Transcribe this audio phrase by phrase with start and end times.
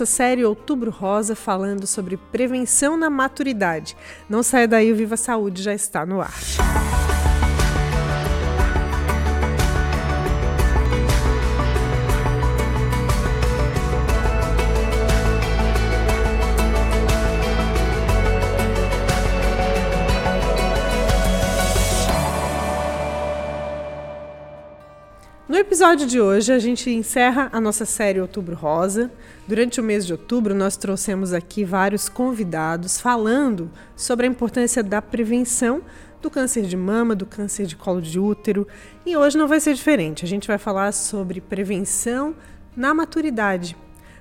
[0.00, 3.94] nossa série Outubro Rosa falando sobre prevenção na maturidade.
[4.30, 6.79] Não saia daí, o Viva Saúde já está no ar.
[25.70, 29.08] Episódio de hoje, a gente encerra a nossa série Outubro Rosa.
[29.46, 35.00] Durante o mês de outubro, nós trouxemos aqui vários convidados falando sobre a importância da
[35.00, 35.80] prevenção
[36.20, 38.66] do câncer de mama, do câncer de colo de útero.
[39.06, 40.24] E hoje não vai ser diferente.
[40.24, 42.34] A gente vai falar sobre prevenção
[42.76, 43.76] na maturidade.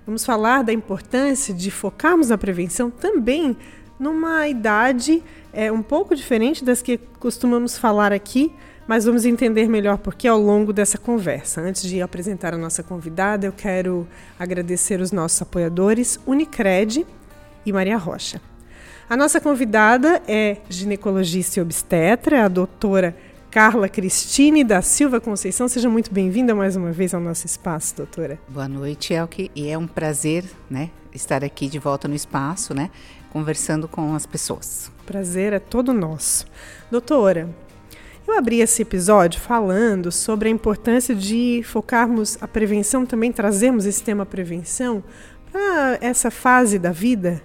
[0.05, 3.57] Vamos falar da importância de focarmos na prevenção também
[3.99, 8.53] numa idade é, um pouco diferente das que costumamos falar aqui
[8.89, 11.61] mas vamos entender melhor por que ao longo dessa conversa.
[11.61, 14.07] Antes de apresentar a nossa convidada, eu quero
[14.39, 17.05] agradecer os nossos apoiadores Unicred
[17.63, 18.41] e Maria Rocha.
[19.07, 23.15] A nossa convidada é ginecologista e obstetra, a doutora
[23.51, 25.67] Carla Cristine da Silva Conceição.
[25.67, 28.39] Seja muito bem-vinda mais uma vez ao nosso espaço, doutora.
[28.47, 32.89] Boa noite, Elke, e é um prazer, né, estar aqui de volta no espaço, né,
[33.31, 34.91] conversando com as pessoas.
[35.05, 36.47] Prazer é todo nosso.
[36.89, 37.47] Doutora,
[38.29, 44.03] eu abri esse episódio falando sobre a importância de focarmos a prevenção, também trazermos esse
[44.03, 45.03] tema prevenção
[45.51, 47.41] para essa fase da vida,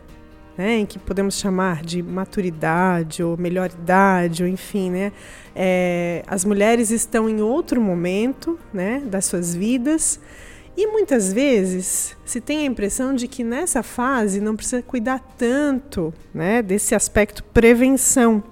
[0.59, 5.13] né, em que podemos chamar de maturidade ou melhor idade, ou enfim, né,
[5.57, 10.21] é, as mulheres estão em outro momento, né, das suas vidas.
[10.77, 16.13] E muitas vezes se tem a impressão de que nessa fase não precisa cuidar tanto,
[16.33, 18.43] né, desse aspecto prevenção,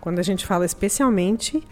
[0.00, 1.62] quando a gente fala especialmente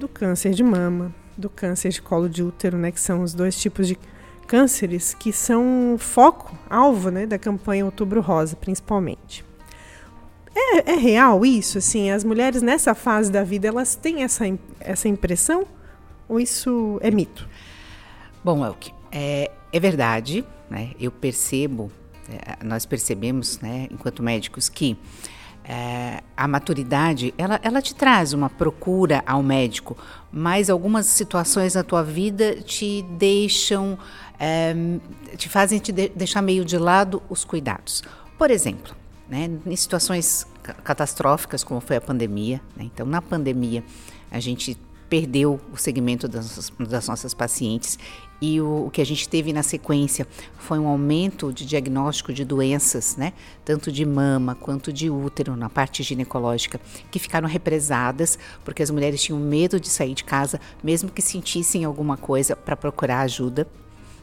[0.00, 3.54] do câncer de mama, do câncer de colo de útero, né, que são os dois
[3.60, 3.98] tipos de
[4.46, 9.44] cânceres que são foco, alvo, né, da campanha Outubro Rosa, principalmente.
[10.56, 11.78] É, é, real isso?
[11.78, 14.44] Assim, as mulheres nessa fase da vida elas têm essa,
[14.80, 15.66] essa impressão
[16.26, 17.46] ou isso é mito?
[18.42, 20.92] Bom, Elke, é, é verdade, né?
[20.98, 21.92] Eu percebo,
[22.28, 24.96] é, nós percebemos, né, enquanto médicos, que
[25.70, 29.96] é, a maturidade, ela, ela te traz uma procura ao médico,
[30.32, 33.96] mas algumas situações na tua vida te deixam,
[34.36, 34.74] é,
[35.36, 38.02] te fazem te de, deixar meio de lado os cuidados.
[38.36, 38.96] Por exemplo,
[39.28, 40.44] né, em situações
[40.82, 43.84] catastróficas como foi a pandemia, né, então na pandemia
[44.28, 44.76] a gente
[45.10, 47.98] perdeu o segmento das, das nossas pacientes
[48.40, 50.26] e o, o, que a gente teve na sequência
[50.56, 53.34] foi um aumento de diagnóstico de doenças, né,
[53.64, 59.20] tanto de mama quanto de útero na parte ginecológica, que ficaram represadas porque as mulheres
[59.20, 63.66] tinham medo de sair de casa, mesmo que sentissem alguma coisa para procurar ajuda.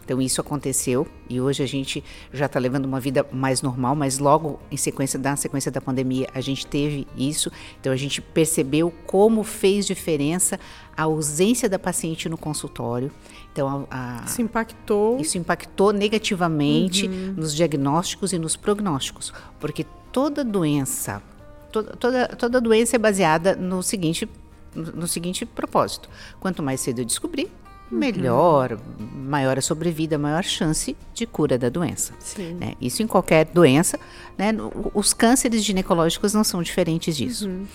[0.08, 2.02] Então isso aconteceu e hoje a gente
[2.32, 6.30] já está levando uma vida mais normal, mas logo em sequência da sequência da pandemia
[6.34, 7.52] a gente teve isso.
[7.78, 10.58] Então a gente percebeu como fez diferença
[10.96, 13.12] a ausência da paciente no consultório.
[13.52, 15.20] Então a, a, isso impactou.
[15.20, 17.34] Isso impactou negativamente uhum.
[17.36, 21.22] nos diagnósticos e nos prognósticos, porque toda doença,
[21.70, 24.26] toda, toda, toda doença é baseada no seguinte
[24.74, 27.52] no seguinte propósito: quanto mais cedo eu descobrir,
[27.90, 29.08] melhor, uhum.
[29.30, 32.14] maior a sobrevida, maior chance de cura da doença.
[32.54, 32.74] Né?
[32.82, 34.00] Isso em qualquer doença.
[34.38, 34.52] Né?
[34.94, 37.48] Os cânceres ginecológicos não são diferentes disso.
[37.48, 37.66] Uhum.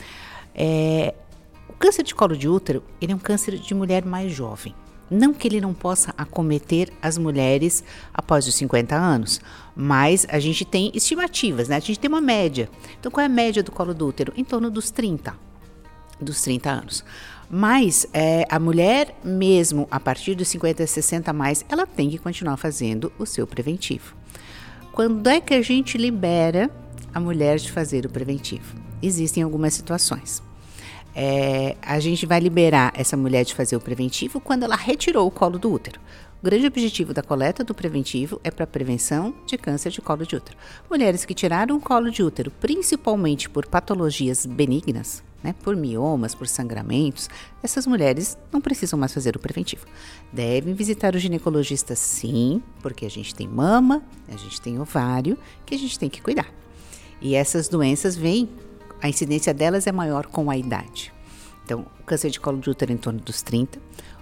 [0.55, 1.15] É,
[1.69, 4.75] o câncer de colo de útero ele é um câncer de mulher mais jovem.
[5.11, 7.84] Não que ele não possa acometer as mulheres
[8.15, 9.43] após os 50 anos,
[9.77, 11.77] mas a gente tem estimativas, né?
[11.77, 12.71] A gente tem uma média.
[12.99, 14.33] Então, qual é a média do colo do útero?
[14.34, 15.37] Em torno dos 30,
[16.19, 17.05] dos 30 anos.
[17.55, 22.57] Mas é, a mulher, mesmo a partir dos 50, 60 mais, ela tem que continuar
[22.57, 24.17] fazendo o seu preventivo.
[24.91, 26.71] Quando é que a gente libera
[27.12, 28.75] a mulher de fazer o preventivo?
[29.03, 30.43] Existem algumas situações.
[31.15, 35.31] É, a gente vai liberar essa mulher de fazer o preventivo quando ela retirou o
[35.31, 36.01] colo do útero.
[36.41, 40.37] O grande objetivo da coleta do preventivo é para prevenção de câncer de colo de
[40.37, 40.57] útero.
[40.89, 46.47] Mulheres que tiraram o colo de útero, principalmente por patologias benignas, né, por miomas, por
[46.47, 47.29] sangramentos,
[47.62, 49.87] essas mulheres não precisam mais fazer o preventivo.
[50.33, 55.37] Devem visitar o ginecologista sim, porque a gente tem mama, a gente tem ovário,
[55.67, 56.49] que a gente tem que cuidar.
[57.21, 58.49] E essas doenças vêm,
[59.00, 61.12] a incidência delas é maior com a idade.
[61.65, 63.79] Então, o câncer de colo de útero é em torno dos 30,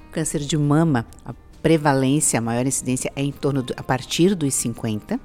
[0.09, 4.35] o câncer de mama, a prevalência, a maior incidência é em torno do, a partir
[4.35, 5.19] dos 50,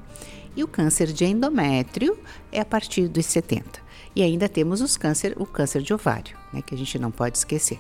[0.55, 2.17] e o câncer de endométrio
[2.51, 3.84] é a partir dos 70.
[4.15, 7.37] E ainda temos os câncer, o câncer de ovário, né, que a gente não pode
[7.37, 7.79] esquecer.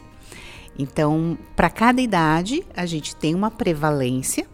[0.77, 4.45] Então, para cada idade, a gente tem uma prevalência,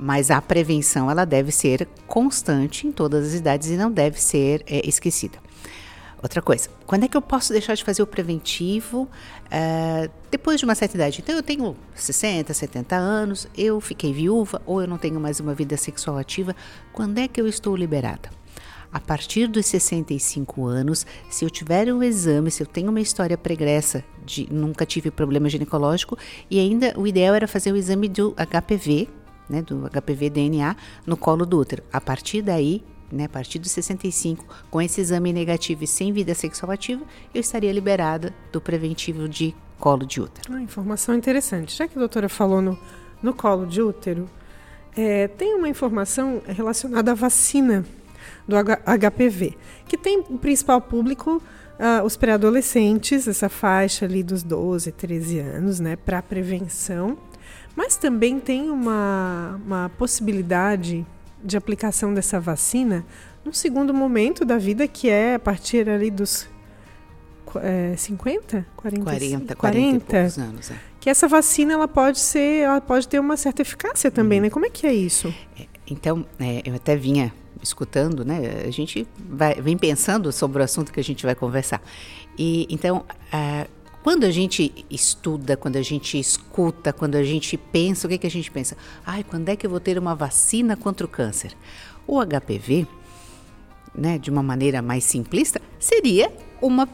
[0.00, 4.62] Mas a prevenção ela deve ser constante em todas as idades e não deve ser
[4.64, 5.40] é, esquecida.
[6.22, 9.02] Outra coisa, quando é que eu posso deixar de fazer o preventivo
[9.46, 11.20] uh, depois de uma certa idade?
[11.20, 15.52] Então, eu tenho 60, 70 anos, eu fiquei viúva ou eu não tenho mais uma
[15.52, 16.54] vida sexual ativa.
[16.92, 18.30] Quando é que eu estou liberada?
[18.92, 23.36] A partir dos 65 anos, se eu tiver um exame, se eu tenho uma história
[23.36, 26.16] pregressa de nunca tive problema ginecológico
[26.50, 29.08] e ainda o ideal era fazer o exame do HPV,
[29.48, 30.74] né, do HPV DNA
[31.06, 31.82] no colo do útero.
[31.92, 32.82] A partir daí,
[33.12, 37.04] né, a partir dos 65, com esse exame negativo e sem vida sexual ativa,
[37.34, 40.54] eu estaria liberada do preventivo de colo de útero.
[40.54, 41.76] Ah, informação interessante.
[41.76, 42.78] Já que a doutora falou no,
[43.22, 44.28] no colo de útero,
[44.96, 47.84] é, tem uma informação relacionada à vacina
[48.48, 49.54] do HPV,
[49.86, 51.42] que tem o principal público
[51.78, 57.16] uh, os pré-adolescentes, essa faixa ali dos 12, 13 anos, né, para prevenção,
[57.76, 61.06] mas também tem uma, uma possibilidade
[61.42, 63.04] de aplicação dessa vacina
[63.44, 66.48] num segundo momento da vida, que é a partir ali dos
[67.62, 68.66] é, 50?
[68.76, 70.70] 40, 40, 40, anos.
[70.70, 70.74] É.
[70.98, 74.42] Que essa vacina ela pode ser, ela pode ter uma certa eficácia também, hum.
[74.44, 74.50] né?
[74.50, 75.32] Como é que é isso?
[75.58, 77.32] É, então, é, eu até vinha
[77.68, 78.64] escutando, né?
[78.66, 81.80] A gente vai, vem pensando sobre o assunto que a gente vai conversar.
[82.38, 83.04] E então,
[84.02, 88.26] quando a gente estuda, quando a gente escuta, quando a gente pensa, o que, que
[88.26, 88.76] a gente pensa?
[89.04, 91.52] Ai, quando é que eu vou ter uma vacina contra o câncer?
[92.06, 92.86] O HPV,
[93.94, 96.32] né, de uma maneira mais simplista, seria
[96.62, 96.88] uma,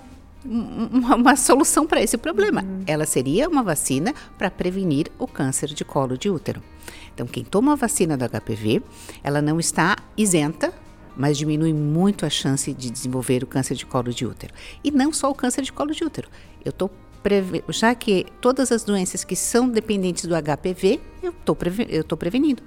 [0.44, 2.62] uma, uma solução para esse problema.
[2.62, 2.84] Uhum.
[2.86, 6.62] Ela seria uma vacina para prevenir o câncer de colo de útero.
[7.14, 8.82] Então, quem toma a vacina do HPV,
[9.22, 10.72] ela não está isenta
[11.16, 14.52] mas diminui muito a chance de desenvolver o câncer de colo de útero.
[14.82, 16.28] E não só o câncer de colo de útero.
[16.64, 16.90] Eu estou
[17.70, 22.62] já que todas as doenças que são dependentes do HPV, eu estou preve prevenindo.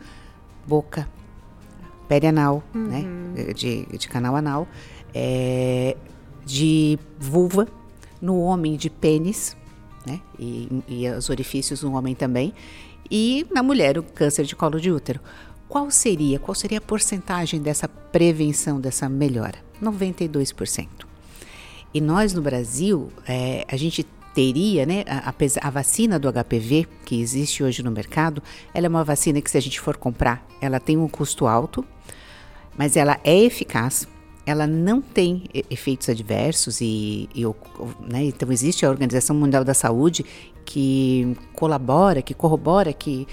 [0.66, 1.08] Boca,
[2.08, 3.34] pele anal, né, uhum.
[3.36, 4.68] né, de, de canal anal,
[5.14, 5.96] é,
[6.48, 7.68] de vulva,
[8.22, 9.56] no homem de pênis,
[10.06, 12.54] né, e, e os orifícios no homem também,
[13.12, 15.20] e na mulher o câncer de colo de útero.
[15.68, 19.60] Qual seria, qual seria a porcentagem dessa prevenção, dessa melhora?
[19.84, 20.88] 92%.
[21.94, 25.34] E nós no Brasil, é, a gente teria, né, a,
[25.68, 28.42] a, vacina do HPV que existe hoje no mercado,
[28.74, 31.84] ela é uma vacina que se a gente for comprar, ela tem um custo alto,
[32.78, 34.08] mas ela é eficaz,
[34.48, 37.44] ela não tem efeitos adversos e, e
[38.10, 40.26] né, então existe a Organização Mundial da Saúde
[40.66, 43.28] que colabora, que corrobora, que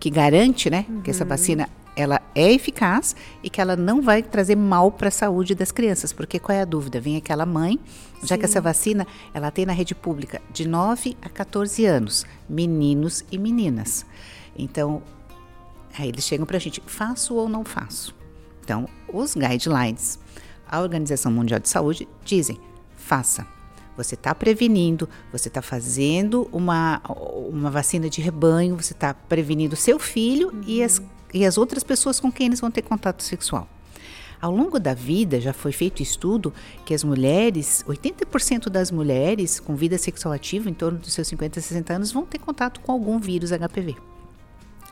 [0.00, 1.00] que garante, né, uhum.
[1.02, 1.28] que essa uhum.
[1.30, 5.70] vacina ela é eficaz e que ela não vai trazer mal para a saúde das
[5.70, 7.00] crianças, porque qual é a dúvida?
[7.00, 7.78] Vem aquela mãe,
[8.22, 8.38] já Sim.
[8.38, 13.38] que essa vacina ela tem na rede pública de 9 a 14 anos, meninos e
[13.38, 14.04] meninas.
[14.56, 15.02] Então,
[15.98, 18.14] aí eles chegam para a gente, faço ou não faço?
[18.62, 20.18] Então, os guidelines,
[20.68, 22.58] a Organização Mundial de Saúde dizem,
[22.96, 23.46] faça.
[23.96, 27.00] Você está prevenindo, você está fazendo uma,
[27.48, 30.62] uma vacina de rebanho, você está prevenindo seu filho uhum.
[30.66, 31.00] e, as,
[31.32, 33.68] e as outras pessoas com quem eles vão ter contato sexual.
[34.40, 36.52] Ao longo da vida, já foi feito estudo
[36.84, 41.60] que as mulheres, 80% das mulheres com vida sexual ativa, em torno dos seus 50,
[41.60, 43.96] 60 anos, vão ter contato com algum vírus HPV.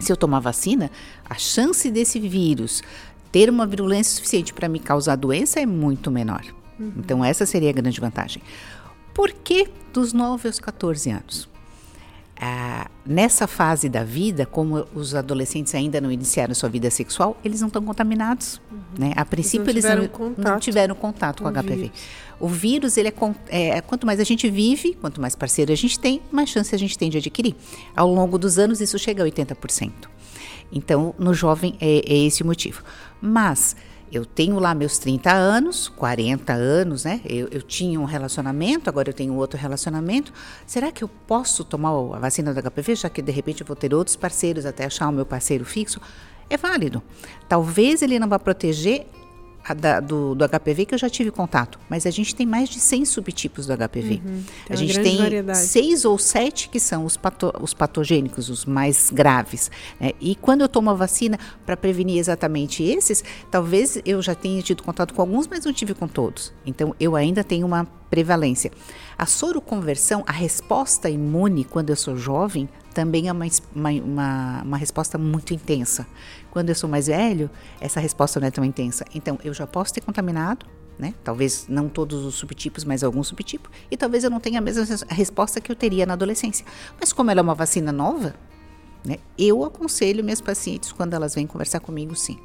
[0.00, 0.90] Se eu tomar vacina,
[1.28, 2.82] a chance desse vírus
[3.32, 6.44] ter uma virulência suficiente para me causar doença é muito menor.
[6.78, 6.92] Uhum.
[6.98, 8.42] Então, essa seria a grande vantagem.
[9.14, 11.48] Por que dos 9 aos 14 anos?
[12.44, 17.60] Ah, nessa fase da vida, como os adolescentes ainda não iniciaram sua vida sexual, eles
[17.60, 18.60] não estão contaminados.
[18.70, 18.78] Uhum.
[18.98, 19.12] Né?
[19.16, 21.76] A princípio, eles não, eles não, não tiveram contato com, com HPV.
[21.76, 22.00] Vírus.
[22.40, 23.14] O vírus, ele
[23.48, 26.74] é, é, quanto mais a gente vive, quanto mais parceiro a gente tem, mais chance
[26.74, 27.54] a gente tem de adquirir.
[27.94, 29.92] Ao longo dos anos, isso chega a 80%.
[30.72, 32.82] Então, no jovem, é, é esse o motivo.
[33.22, 33.76] Mas
[34.10, 37.22] eu tenho lá meus 30 anos, 40 anos, né?
[37.24, 40.32] Eu, eu, tinha um relacionamento, agora eu tenho outro relacionamento.
[40.66, 43.74] Será que eu posso tomar a vacina do HPV, já que de repente eu vou
[43.74, 45.98] ter outros parceiros até achar o meu parceiro fixo?
[46.50, 47.02] É válido.
[47.48, 49.06] Talvez ele não vá proteger
[49.78, 52.80] da, do, do, HPV que eu já tive contato, mas a gente tem mais de
[52.80, 54.20] 100 subtipos do HPV.
[54.24, 55.58] Uhum, a gente tem variedade.
[55.58, 59.70] seis ou sete que são os, pato, os patogênicos, os mais graves.
[60.00, 60.12] Né?
[60.20, 64.82] E quando eu tomo a vacina para prevenir exatamente esses, talvez eu já tenha tido
[64.82, 66.52] contato com alguns, mas não tive com todos.
[66.66, 68.70] Então eu ainda tenho uma prevalência.
[69.16, 75.16] A soroconversão, a resposta imune quando eu sou jovem, também é uma, uma, uma, resposta
[75.16, 76.06] muito intensa.
[76.52, 79.06] Quando eu sou mais velho, essa resposta não é tão intensa.
[79.14, 80.66] Então, eu já posso ter contaminado,
[80.98, 81.14] né?
[81.24, 83.70] Talvez não todos os subtipos, mas algum subtipo.
[83.90, 86.66] E talvez eu não tenha a mesma resposta que eu teria na adolescência.
[87.00, 88.34] Mas como ela é uma vacina nova,
[89.02, 89.16] Né?
[89.36, 92.38] Eu aconselho minhas pacientes quando elas vêm conversar comigo, sim.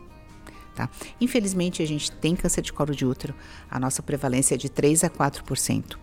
[0.74, 0.90] Tá?
[1.20, 3.36] Infelizmente, a gente tem câncer de colo de útero,
[3.70, 5.98] a nossa prevalência é de 3 a 4%.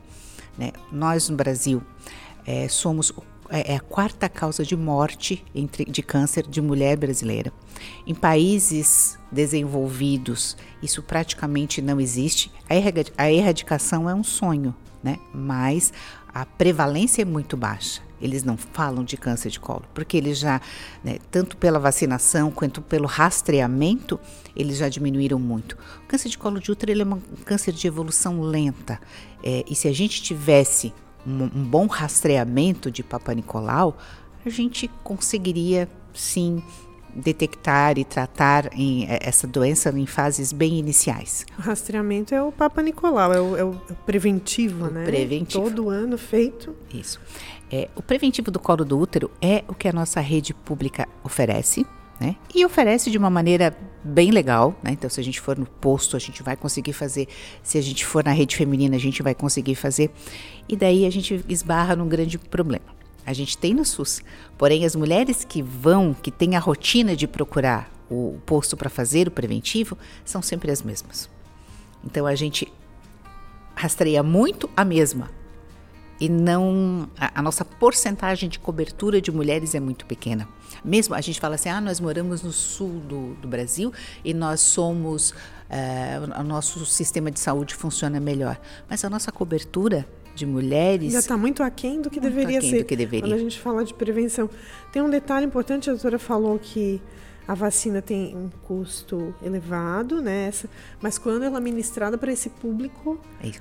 [0.59, 0.73] Né?
[0.93, 1.83] Nós, no Brasil,
[2.47, 7.53] é, somos é, é a quarta causa de morte entre, de câncer de mulher brasileira.
[8.07, 12.51] Em países desenvolvidos, isso praticamente não existe.
[13.17, 15.19] A erradicação é um sonho, né?
[15.33, 15.93] mas
[16.35, 18.03] a prevalência é muito baixa.
[18.21, 20.61] Eles não falam de câncer de colo, porque eles já,
[21.03, 24.19] né, tanto pela vacinação quanto pelo rastreamento,
[24.57, 25.77] eles já diminuíram muito.
[26.05, 28.99] O câncer de colo de útero é um câncer de evolução lenta.
[29.43, 30.93] É, e se a gente tivesse
[31.27, 33.97] um, um bom rastreamento de Papa Nicolau,
[34.45, 36.63] a gente conseguiria sim
[37.15, 41.47] detectar e tratar em, é, essa doença em fases bem iniciais.
[41.59, 45.05] O rastreamento é o Papa Nicolau, é o, é o preventivo, o né?
[45.05, 45.65] Preventivo.
[45.65, 46.75] Todo ano feito.
[46.93, 47.21] Isso.
[47.71, 51.87] É, o preventivo do colo do útero é o que a nossa rede pública oferece.
[52.21, 52.37] Né?
[52.55, 54.93] E oferece de uma maneira bem legal, né?
[54.93, 57.27] Então, se a gente for no posto, a gente vai conseguir fazer.
[57.63, 60.11] Se a gente for na rede feminina, a gente vai conseguir fazer.
[60.69, 62.85] E daí a gente esbarra num grande problema.
[63.27, 64.21] A gente tem no SUS,
[64.59, 69.29] porém as mulheres que vão, que têm a rotina de procurar o posto para fazer
[69.29, 71.29] o preventivo, são sempre as mesmas.
[72.05, 72.71] Então a gente
[73.75, 75.31] rastreia muito a mesma,
[76.21, 80.49] e não a, a, nossa porcentagem de cobertura de mulheres é muito pequena.
[80.85, 83.93] Mesmo a gente fala assim, ah, nós moramos no sul do, do Brasil
[84.25, 90.07] e nós somos, uh, o nosso sistema de saúde funciona melhor, mas a nossa cobertura
[90.35, 92.79] de mulheres já está muito aquém do que deveria ser.
[92.79, 93.29] Do que deveria.
[93.29, 94.51] Quando a gente fala de prevenção,
[94.93, 95.89] tem um detalhe importante.
[95.89, 97.01] A doutora falou que
[97.47, 100.51] a vacina tem um custo elevado, né?
[101.01, 103.61] mas quando ela é ministrada para esse público, é isso.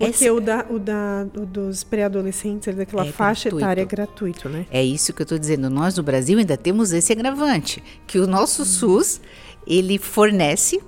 [0.00, 0.30] Porque Esse...
[0.30, 3.64] o, da, o, da, o dos pré-adolescentes, daquela é faixa gratuito.
[3.66, 4.66] etária é gratuito, né?
[4.70, 5.68] É isso que eu estou dizendo.
[5.68, 8.64] Nós no Brasil ainda temos esse agravante, que o nosso hum.
[8.64, 9.20] SUS,
[9.66, 10.80] ele fornece,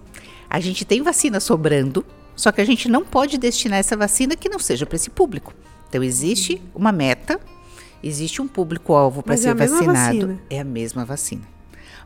[0.48, 2.02] a gente tem vacina sobrando,
[2.34, 5.52] só que a gente não pode destinar essa vacina que não seja para esse público.
[5.90, 6.68] Então existe hum.
[6.76, 7.38] uma meta,
[8.02, 9.92] existe um público-alvo para ser é vacinado.
[9.92, 10.40] Vacina.
[10.48, 11.52] É a mesma vacina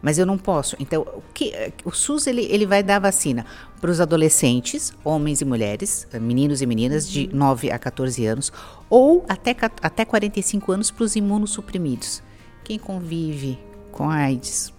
[0.02, 0.76] mas eu não posso.
[0.78, 1.52] Então, o, que,
[1.84, 3.44] o SUS ele, ele vai dar vacina
[3.80, 7.74] para os adolescentes, homens e mulheres, meninos e meninas de 9 uhum.
[7.74, 8.52] a 14 anos,
[8.88, 12.22] ou até, até 45 anos para os imunossuprimidos.
[12.64, 13.58] Quem convive
[13.92, 14.72] com AIDS,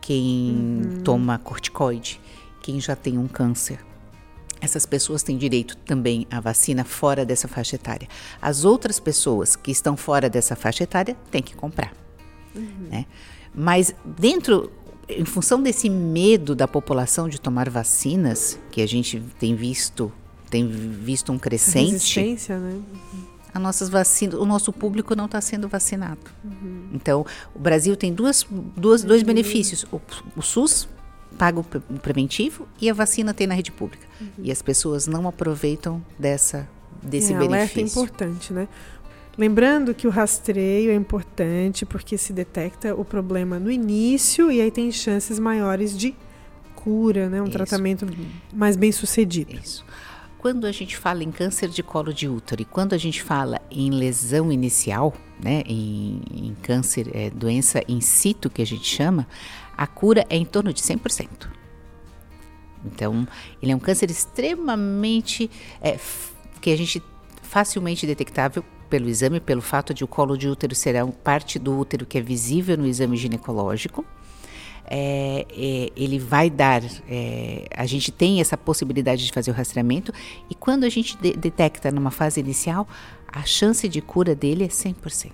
[0.00, 1.02] quem uhum.
[1.02, 2.20] toma corticoide,
[2.62, 3.78] quem já tem um câncer.
[4.60, 8.08] Essas pessoas têm direito também à vacina fora dessa faixa etária.
[8.40, 11.92] As outras pessoas que estão fora dessa faixa etária têm que comprar.
[12.54, 12.88] Uhum.
[12.90, 13.06] Né?
[13.54, 14.70] Mas dentro,
[15.08, 20.12] em função desse medo da população de tomar vacinas, que a gente tem visto,
[20.50, 21.92] tem visto um crescente.
[21.92, 22.80] Resistência, né?
[23.52, 26.20] A nossas vacinas, o nosso público não está sendo vacinado.
[26.44, 26.88] Uhum.
[26.92, 28.44] Então, o Brasil tem duas,
[28.76, 29.08] duas, uhum.
[29.08, 30.00] dois benefícios: o,
[30.36, 30.88] o SUS
[31.38, 31.64] paga o
[32.00, 34.06] preventivo e a vacina tem na rede pública.
[34.20, 34.26] Uhum.
[34.38, 36.68] E as pessoas não aproveitam dessa
[37.04, 37.80] desse é, benefício.
[37.80, 38.68] Alerta importante, né?
[39.36, 44.70] Lembrando que o rastreio é importante porque se detecta o problema no início e aí
[44.70, 46.14] tem chances maiores de
[46.74, 47.40] cura, né?
[47.40, 47.52] Um Isso.
[47.52, 48.06] tratamento
[48.52, 49.54] mais bem sucedido.
[49.54, 49.84] Isso.
[50.38, 53.60] Quando a gente fala em câncer de colo de útero e quando a gente fala
[53.70, 59.26] em lesão inicial, né, em, em câncer, é, doença in situ que a gente chama,
[59.76, 61.48] a cura é em torno de 100%.
[62.84, 63.26] Então,
[63.62, 65.50] ele é um câncer extremamente
[65.80, 65.98] é,
[66.60, 67.02] que a gente
[67.42, 68.62] facilmente detectável
[68.94, 72.20] pelo exame, pelo fato de o colo de útero ser parte do útero que é
[72.20, 74.04] visível no exame ginecológico.
[74.86, 80.12] É, é, ele vai dar, é, a gente tem essa possibilidade de fazer o rastreamento
[80.48, 82.86] e quando a gente de detecta numa fase inicial,
[83.26, 85.32] a chance de cura dele é 100%.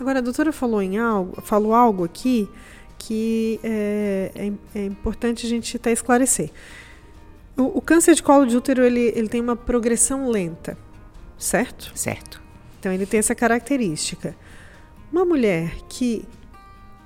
[0.00, 2.48] Agora, a doutora falou, em algo, falou algo aqui
[2.98, 6.50] que é, é, é importante a gente até esclarecer.
[7.56, 10.76] O, o, câncer de colo de útero ele, ele tem uma progressão lenta,
[11.38, 11.92] certo?
[11.94, 12.49] Certo.
[12.80, 14.34] Então ele tem essa característica.
[15.12, 16.24] Uma mulher que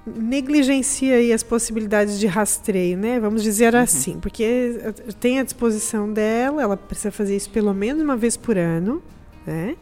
[0.06, 3.18] negligencia as possibilidades de rastreio, né?
[3.18, 3.80] Vamos dizer uhum.
[3.80, 4.78] assim, porque
[5.18, 9.02] tem à disposição dela, ela precisa fazer isso pelo menos uma vez por ano,
[9.46, 9.76] né?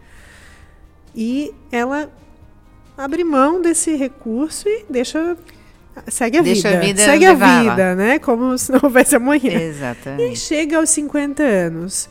[1.14, 2.10] E ela
[2.96, 5.36] abre mão desse recurso e deixa
[6.08, 8.18] segue a deixa vida, a vida segue a vida, né?
[8.18, 9.60] Como se não houvesse amanhã.
[9.60, 10.32] Exatamente.
[10.32, 12.08] E chega aos 50 anos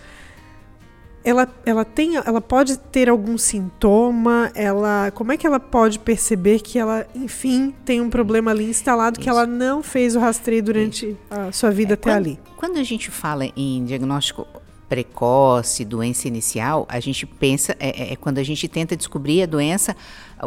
[1.24, 6.60] ela, ela tem ela pode ter algum sintoma ela como é que ela pode perceber
[6.60, 9.24] que ela enfim tem um problema ali instalado Isso.
[9.24, 11.18] que ela não fez o rastreio durante Isso.
[11.30, 14.48] a sua vida é, até quando, ali quando a gente fala em diagnóstico
[14.92, 19.46] precoce, doença inicial, a gente pensa, é, é, é, quando a gente tenta descobrir a
[19.46, 19.96] doença,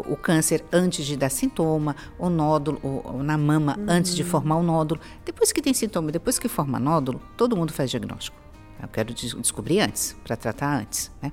[0.06, 2.78] o câncer antes de dar sintoma, o nódulo
[3.22, 3.86] na mama uhum.
[3.88, 5.00] antes de formar o nódulo.
[5.24, 8.43] Depois que tem sintoma, depois que forma nódulo, todo mundo faz diagnóstico.
[8.84, 11.10] Eu quero descobrir antes, para tratar antes.
[11.22, 11.32] Né?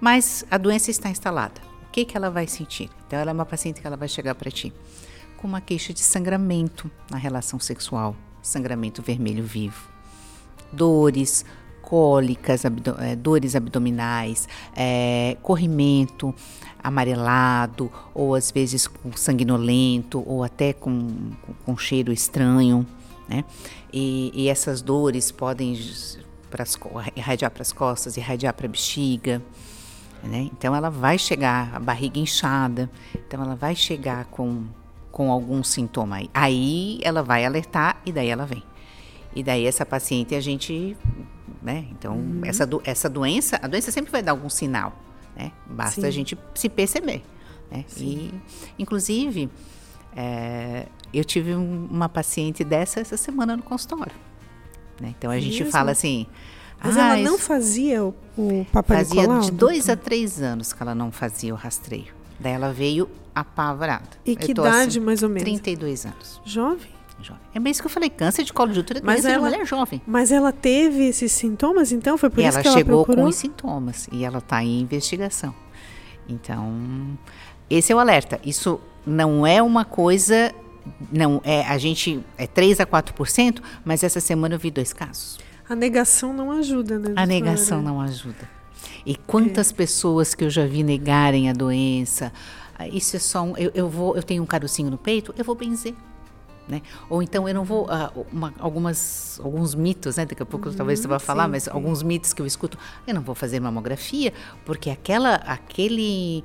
[0.00, 1.60] Mas a doença está instalada.
[1.88, 2.88] O que, que ela vai sentir?
[3.06, 4.72] Então, ela é uma paciente que ela vai chegar para ti
[5.36, 9.88] com uma queixa de sangramento na relação sexual, sangramento vermelho vivo,
[10.70, 11.46] dores,
[11.80, 16.34] cólicas, abdo é, dores abdominais, é, corrimento
[16.82, 22.86] amarelado, ou às vezes com sanguinolento, ou até com, com, com cheiro estranho.
[23.28, 23.44] Né?
[23.92, 25.74] E, e, essas dores podem
[26.50, 26.78] pras,
[27.16, 29.42] irradiar para as costas, irradiar para a bexiga.
[30.22, 30.50] Né?
[30.52, 34.64] Então ela vai chegar, a barriga inchada, então ela vai chegar com,
[35.10, 36.30] com algum sintoma aí.
[36.34, 38.62] Aí ela vai alertar e daí ela vem.
[39.34, 40.96] E daí essa paciente a gente
[41.62, 41.86] né?
[41.90, 42.40] Então, uhum.
[42.44, 44.98] essa, do, essa doença, a doença sempre vai dar algum sinal,
[45.36, 45.52] né?
[45.66, 46.06] Basta Sim.
[46.06, 47.22] a gente se perceber,
[47.70, 47.84] né?
[47.98, 48.32] E,
[48.78, 49.50] inclusive,
[50.16, 54.14] é, eu tive um, uma paciente dessa essa semana no consultório,
[55.00, 55.14] né?
[55.18, 55.50] Então, a Mesmo?
[55.52, 56.26] gente fala assim...
[56.82, 60.72] Mas ah, ela não fazia o, o Papai Fazia Nicolau, de dois a três anos
[60.72, 62.14] que ela não fazia o rastreio.
[62.38, 64.08] Daí ela veio apavorada.
[64.24, 65.42] E que idade, assim, mais ou menos?
[65.42, 66.40] 32 anos.
[66.42, 67.00] Jovem?
[67.22, 67.42] jovem.
[67.54, 69.40] É bem isso que eu falei, câncer de colo de útero é mas ela, de
[69.40, 70.02] mulher jovem.
[70.06, 72.16] Mas ela teve esses sintomas, então?
[72.16, 73.24] Foi por e isso que ela chegou procurou?
[73.24, 75.54] com os sintomas e ela está em investigação.
[76.28, 77.18] Então,
[77.68, 78.40] esse é o alerta.
[78.44, 80.52] Isso não é uma coisa,
[81.10, 85.38] não é a gente é 3 a 4%, mas essa semana eu vi dois casos.
[85.68, 87.12] A negação não ajuda, né?
[87.16, 88.48] A negação não ajuda.
[89.06, 89.74] E quantas é.
[89.74, 92.32] pessoas que eu já vi negarem a doença,
[92.76, 95.44] ah, isso é só um, eu, eu vou, eu tenho um carocinho no peito, eu
[95.44, 95.94] vou benzer.
[96.66, 96.82] Né?
[97.08, 100.24] Ou então eu não vou uh, uma, algumas alguns mitos, né?
[100.24, 101.70] Daqui a pouco uhum, talvez você vá falar, sim, mas sim.
[101.70, 104.32] alguns mitos que eu escuto, eu não vou fazer mamografia
[104.64, 106.44] porque aquela aquele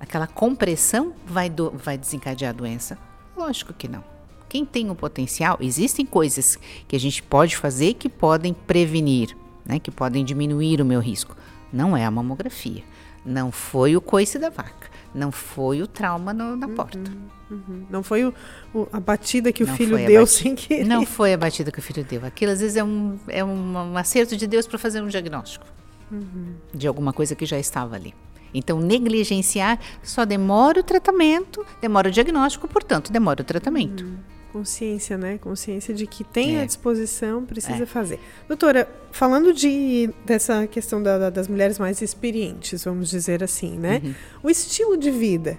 [0.00, 2.98] aquela compressão vai do, vai desencadear a doença.
[3.36, 4.02] Lógico que não.
[4.48, 9.78] Quem tem o potencial, existem coisas que a gente pode fazer que podem prevenir, né?
[9.78, 11.36] Que podem diminuir o meu risco.
[11.72, 12.82] Não é a mamografia.
[13.24, 14.88] Não foi o coice da vaca.
[15.12, 16.74] Não foi o trauma no, na uhum.
[16.74, 17.12] porta.
[17.50, 17.86] Uhum.
[17.90, 18.34] Não foi o,
[18.72, 20.86] o, a batida que o não filho deu sem querer.
[20.86, 22.24] Não foi a batida que o filho deu.
[22.24, 25.66] Aquilo às vezes é um, é um, um acerto de Deus para fazer um diagnóstico
[26.10, 26.54] uhum.
[26.72, 28.14] de alguma coisa que já estava ali.
[28.56, 34.04] Então, negligenciar só demora o tratamento, demora o diagnóstico, portanto, demora o tratamento.
[34.04, 34.16] Uhum.
[34.52, 35.36] Consciência, né?
[35.36, 36.62] Consciência de que tem é.
[36.62, 37.86] à disposição, precisa é.
[37.86, 38.18] fazer.
[38.48, 44.00] Doutora, falando de, dessa questão da, das mulheres mais experientes, vamos dizer assim, né?
[44.02, 44.14] Uhum.
[44.44, 45.58] O estilo de vida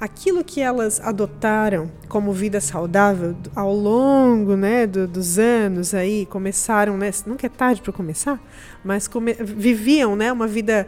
[0.00, 6.96] aquilo que elas adotaram como vida saudável ao longo né, do, dos anos aí, começaram,
[6.96, 8.40] né, nunca é tarde para começar,
[8.84, 10.86] mas come, viviam né, uma vida,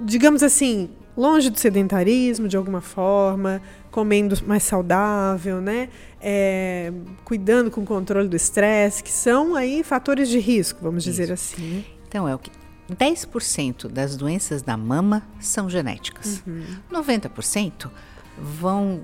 [0.00, 3.60] digamos assim, longe do sedentarismo de alguma forma,
[3.90, 5.88] comendo mais saudável, né,
[6.20, 6.92] é,
[7.24, 11.10] cuidando com o controle do estresse, que são aí fatores de risco, vamos Isso.
[11.10, 11.62] dizer assim.
[11.62, 11.84] Né?
[12.08, 12.50] Então, é o que
[12.90, 16.42] 10% das doenças da mama são genéticas.
[16.46, 16.64] Uhum.
[16.90, 17.90] 90%
[18.38, 19.00] vão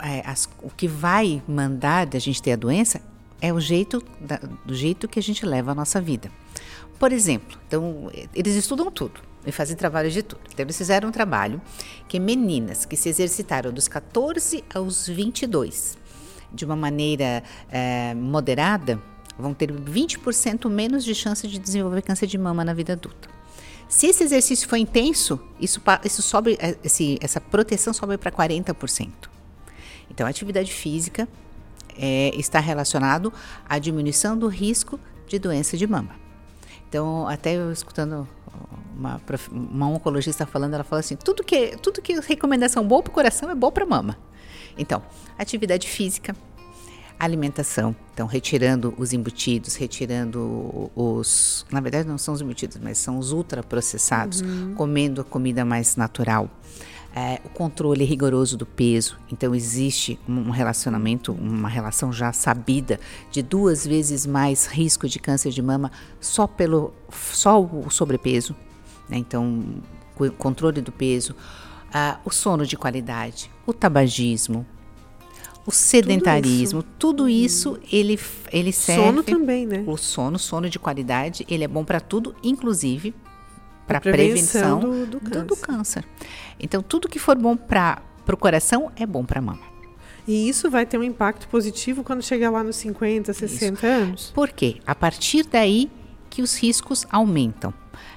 [0.00, 3.00] é, as, o que vai mandar da gente ter a doença
[3.40, 6.30] é o jeito da, do jeito que a gente leva a nossa vida.
[6.98, 10.42] Por exemplo, então eles estudam tudo e fazem trabalhos de tudo.
[10.52, 11.60] Então eles fizeram um trabalho
[12.08, 15.98] que meninas que se exercitaram dos 14 aos 22
[16.52, 19.00] de uma maneira é, moderada
[19.36, 23.28] vão ter 20% menos de chance de desenvolver câncer de mama na vida adulta.
[23.88, 29.10] Se esse exercício for intenso, isso, isso sobe, é, esse, essa proteção sobe para 40%.
[30.10, 31.28] Então, a atividade física
[31.98, 33.32] é, está relacionado
[33.68, 36.16] à diminuição do risco de doença de mama.
[36.88, 38.28] Então, até eu escutando
[38.96, 43.14] uma, uma oncologista falando, ela fala assim, tudo que, tudo que recomendação boa para o
[43.14, 44.18] coração é boa para mama.
[44.76, 45.02] Então,
[45.38, 46.34] atividade física,
[47.18, 47.94] alimentação.
[48.12, 51.64] Então, retirando os embutidos, retirando os.
[51.70, 54.74] Na verdade, não são os embutidos, mas são os ultraprocessados, uhum.
[54.74, 56.48] comendo a comida mais natural.
[57.16, 59.16] É, o controle rigoroso do peso.
[59.30, 62.98] Então, existe um relacionamento, uma relação já sabida
[63.30, 68.56] de duas vezes mais risco de câncer de mama só pelo só o sobrepeso.
[69.08, 69.18] Né?
[69.18, 69.64] Então,
[70.18, 71.36] o controle do peso.
[72.24, 74.66] O sono de qualidade, o tabagismo,
[75.66, 78.18] o sedentarismo, tudo isso, tudo isso ele,
[78.52, 79.04] ele serve.
[79.04, 79.84] Sono também, né?
[79.86, 83.14] O sono, sono de qualidade, ele é bom para tudo, inclusive
[83.86, 85.40] para prevenção, prevenção do, do, câncer.
[85.40, 86.04] Do, do, câncer.
[86.58, 89.74] Então, tudo que for bom para o coração é bom para a mama.
[90.26, 93.86] E isso vai ter um impacto positivo quando chegar lá nos 50, 60 isso.
[93.86, 94.30] anos?
[94.34, 94.80] Por quê?
[94.86, 95.90] A partir daí
[96.30, 97.72] que os riscos aumentam.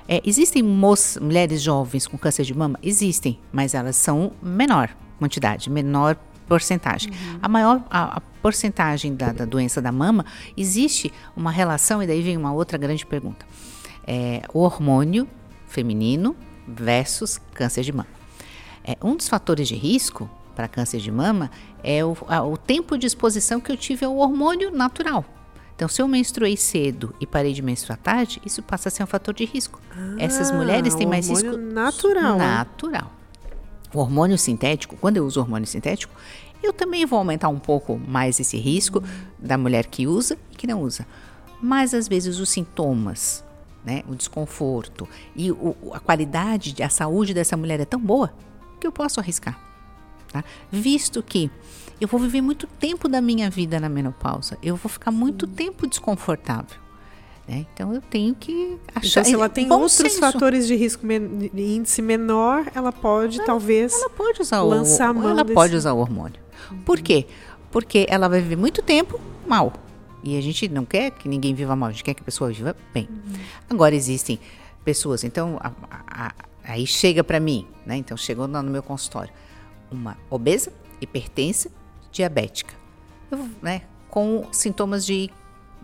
[0.07, 2.79] É, existem mulheres jovens com câncer de mama?
[2.81, 6.15] Existem, mas elas são menor quantidade, menor
[6.47, 7.11] porcentagem.
[7.11, 7.39] Uhum.
[7.41, 12.21] A maior a, a porcentagem da, da, doença da mama, existe uma relação, e daí
[12.21, 13.45] vem uma outra grande pergunta.
[14.05, 15.27] É, o hormônio
[15.67, 18.16] feminino versus câncer de mama.
[18.87, 21.51] É, um dos fatores de risco para câncer de mama
[21.83, 25.25] é o, a, o tempo de exposição que eu tive ao hormônio natural.
[25.75, 29.07] Então, se eu menstruei cedo e parei de menstruar tarde, isso passa a ser um
[29.07, 29.79] fator de risco.
[29.91, 32.37] Ah, Essas mulheres têm mais risco natural.
[32.37, 33.13] Natural.
[33.93, 36.15] O hormônio sintético, quando eu uso hormônio sintético,
[36.63, 39.03] eu também vou aumentar um pouco mais esse risco
[39.37, 41.05] da mulher que usa e que não usa.
[41.61, 43.43] Mas às vezes os sintomas,
[43.85, 48.33] né, o desconforto e o, a qualidade, a saúde dessa mulher é tão boa
[48.77, 49.59] que eu posso arriscar.
[50.31, 50.43] Tá?
[50.71, 51.49] Visto que
[51.99, 55.87] eu vou viver muito tempo da minha vida na menopausa, eu vou ficar muito tempo
[55.87, 56.77] desconfortável.
[57.47, 57.65] Né?
[57.73, 59.21] Então eu tenho que achar.
[59.21, 60.19] Então, se ela tem outros senso.
[60.19, 65.29] fatores de risco men índice menor, ela pode ela, talvez ela pode usar lançar o,
[65.29, 65.55] ela desse...
[65.55, 66.39] pode usar o hormônio.
[66.69, 66.81] Uhum.
[66.81, 67.25] Por quê?
[67.71, 69.73] Porque ela vai viver muito tempo mal.
[70.23, 72.51] E a gente não quer que ninguém viva mal, a gente quer que a pessoa
[72.51, 73.07] viva bem.
[73.09, 73.33] Uhum.
[73.69, 74.39] Agora existem
[74.83, 75.71] pessoas, então a,
[76.07, 76.33] a,
[76.67, 77.95] aí chega para mim, né?
[77.97, 79.33] Então chegou no meu consultório
[79.89, 81.71] uma obesa, hipertensa,
[82.11, 82.73] diabética,
[83.31, 85.29] eu, né, com sintomas de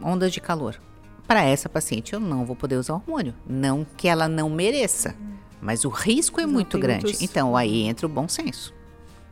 [0.01, 0.79] ondas de calor.
[1.27, 3.33] Para essa paciente, eu não vou poder usar hormônio.
[3.47, 5.15] Não que ela não mereça,
[5.61, 7.05] mas o risco é não muito grande.
[7.05, 7.21] Muitos...
[7.21, 8.73] Então, aí entra o bom senso.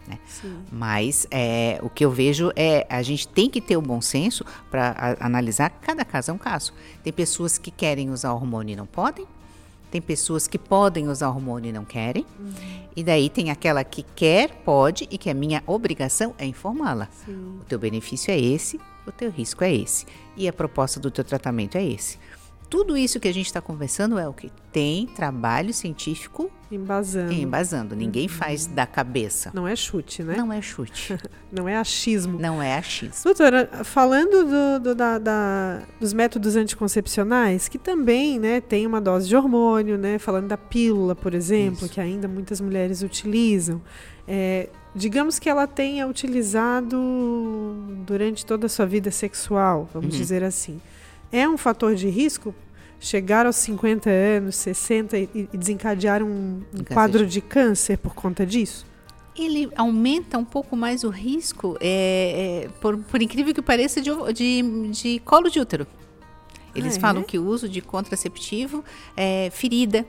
[0.07, 0.17] Né?
[0.71, 4.45] Mas é, o que eu vejo é a gente tem que ter o bom senso
[4.69, 6.73] para analisar cada caso é um caso.
[7.03, 9.27] Tem pessoas que querem usar hormônio e não podem,
[9.91, 12.25] tem pessoas que podem usar hormônio e não querem.
[12.39, 12.53] Uhum.
[12.95, 17.09] E daí tem aquela que quer, pode e que a minha obrigação é informá-la.
[17.61, 20.05] O teu benefício é esse, o teu risco é esse.
[20.35, 22.17] E a proposta do teu tratamento é esse
[22.71, 27.33] tudo isso que a gente está conversando é o que tem trabalho científico embasando.
[27.33, 27.95] Embasando.
[27.97, 28.33] Ninguém uhum.
[28.33, 29.51] faz da cabeça.
[29.53, 30.37] Não é chute, né?
[30.37, 31.17] Não é chute.
[31.51, 32.39] Não é achismo.
[32.39, 33.25] Não é achismo.
[33.25, 39.27] Doutora, falando do, do, da, da, dos métodos anticoncepcionais, que também né, tem uma dose
[39.27, 40.17] de hormônio, né?
[40.17, 41.89] Falando da pílula, por exemplo, isso.
[41.89, 43.81] que ainda muitas mulheres utilizam.
[44.25, 46.97] É, digamos que ela tenha utilizado
[48.05, 50.21] durante toda a sua vida sexual, vamos uhum.
[50.21, 50.79] dizer assim
[51.31, 52.53] é um fator de risco
[52.99, 58.85] chegar aos 50 anos, 60 e, desencadear um, um quadro de câncer por conta disso?
[59.35, 64.11] Ele aumenta um pouco mais o risco, é, é, por, por, incrível que pareça, de,
[64.33, 65.87] de, de colo de útero.
[66.75, 66.99] Eles ah, é?
[66.99, 68.83] falam que o uso de contraceptivo
[69.17, 70.05] é ferida,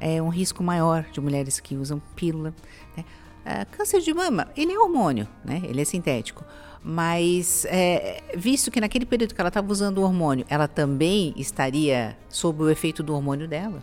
[0.00, 2.52] é um risco maior de mulheres que usam pílula.
[2.96, 3.04] Né?
[3.44, 5.62] Ah, câncer de mama, ele é hormônio, né?
[5.64, 6.44] ele é sintético.
[6.84, 12.16] Mas, é, visto que naquele período que ela estava usando o hormônio, ela também estaria
[12.28, 13.82] sob o efeito do hormônio dela.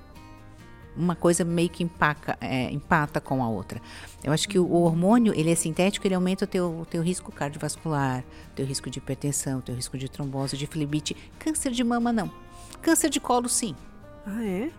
[0.98, 3.82] Uma coisa meio que empaca, é, empata com a outra.
[4.22, 7.32] Eu acho que o, o, hormônio, ele é sintético, ele aumenta o teu, teu risco
[7.32, 8.22] cardiovascular,
[8.54, 11.16] teu risco de hipertensão, teu risco de trombose, de flebite.
[11.38, 12.30] Câncer de mama, não.
[12.82, 13.76] Câncer de colo, sim.
[14.26, 14.72] Ah, é?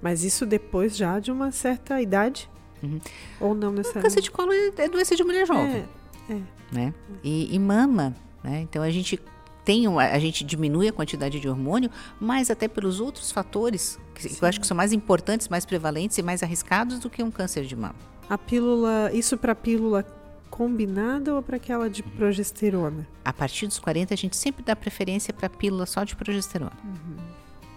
[0.00, 2.48] Mas isso depois já de uma certa idade?
[2.80, 3.00] Uhum.
[3.40, 4.14] Ou não necessariamente?
[4.14, 5.78] Câncer de colo é, é doença de mulher jovem.
[5.78, 5.99] É,
[6.30, 6.94] é né?
[7.22, 8.60] E, e mama, né?
[8.62, 9.20] Então a gente
[9.64, 14.28] tem uma, a gente diminui a quantidade de hormônio, mas até pelos outros fatores que
[14.42, 17.64] eu acho que são mais importantes, mais prevalentes e mais arriscados do que um câncer
[17.64, 17.94] de mama.
[18.28, 20.04] A pílula, isso para pílula
[20.50, 23.06] combinada ou para aquela de progesterona?
[23.24, 26.72] A partir dos 40 a gente sempre dá preferência para pílula só de progesterona.
[26.84, 27.16] Uhum.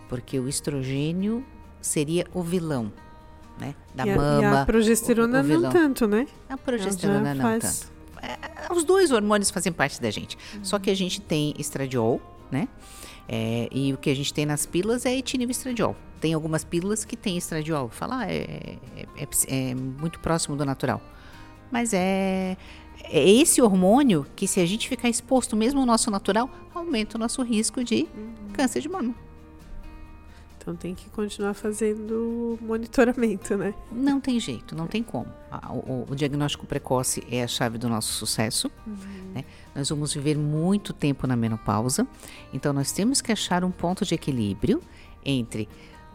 [0.10, 1.46] Porque o estrogênio
[1.82, 2.92] seria o vilão,
[3.60, 3.74] né?
[3.96, 4.48] Da e mama.
[4.48, 6.28] A, e a progesterona o, o não tanto, né?
[6.50, 7.80] A progesterona não faz...
[7.80, 7.93] tanto
[8.24, 10.38] é, os dois hormônios fazem parte da gente.
[10.56, 10.64] Uhum.
[10.64, 12.68] Só que a gente tem estradiol, né?
[13.28, 15.96] É, e o que a gente tem nas pílulas é etinilestradiol.
[16.20, 17.90] Tem algumas pílulas que tem estradiol.
[17.90, 18.78] Falar ah, é,
[19.18, 21.02] é, é, muito próximo do natural.
[21.72, 22.58] Mas é,
[23.04, 27.20] é esse hormônio que, se a gente ficar exposto mesmo ao nosso natural, aumenta o
[27.20, 28.34] nosso risco de uhum.
[28.54, 29.16] câncer de mama.
[30.64, 33.74] Então tem que continuar fazendo monitoramento, né?
[33.92, 35.28] Não tem jeito, não tem como.
[35.86, 38.72] O, o diagnóstico precoce é a chave do nosso sucesso.
[38.88, 38.96] Uhum.
[39.36, 39.44] Né?
[39.76, 42.08] Nós vamos viver muito tempo na menopausa,
[42.54, 44.82] então nós temos que achar um ponto de equilíbrio
[45.26, 45.68] entre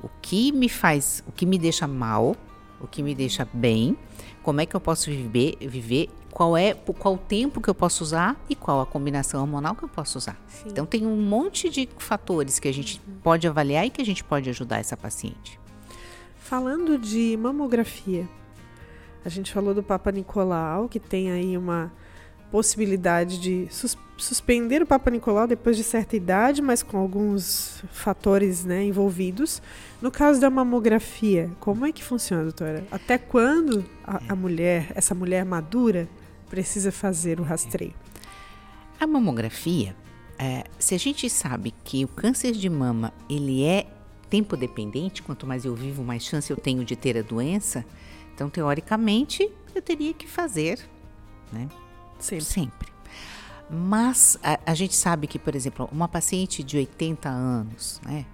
[0.03, 2.35] o que me faz, o que me deixa mal,
[2.81, 3.99] o que me deixa bem,
[4.43, 8.05] como é que eu posso viver, viver qual é qual o tempo que eu posso
[8.05, 10.41] usar e qual a combinação hormonal que eu posso usar.
[10.47, 10.69] Sim.
[10.69, 13.15] Então tem um monte de fatores que a gente uhum.
[13.23, 15.59] pode avaliar e que a gente pode ajudar essa paciente.
[16.39, 18.29] Falando de mamografia,
[19.25, 21.93] a gente falou do Papa Nicolau, que tem aí uma
[22.51, 28.65] possibilidade de sus suspender o Papa Nicolau depois de certa idade, mas com alguns fatores
[28.65, 29.63] né, envolvidos.
[30.03, 32.85] No caso da mamografia, como é que funciona, doutora?
[32.91, 36.09] Até quando a, a mulher, essa mulher madura,
[36.49, 37.95] precisa fazer o rastreio?
[39.01, 39.95] A mamografia,
[40.39, 43.87] é, se a gente sabe que o câncer de mama ele é
[44.29, 47.85] tempo dependente, quanto mais eu vivo, mais chance eu tenho de ter a doença.
[48.35, 50.79] Então, teoricamente, eu teria que fazer,
[51.53, 51.69] né?
[52.19, 52.45] Sempre.
[52.45, 52.89] Sempre.
[53.71, 58.25] Mas a, a, gente sabe que, por exemplo, uma paciente de 80 anos, né?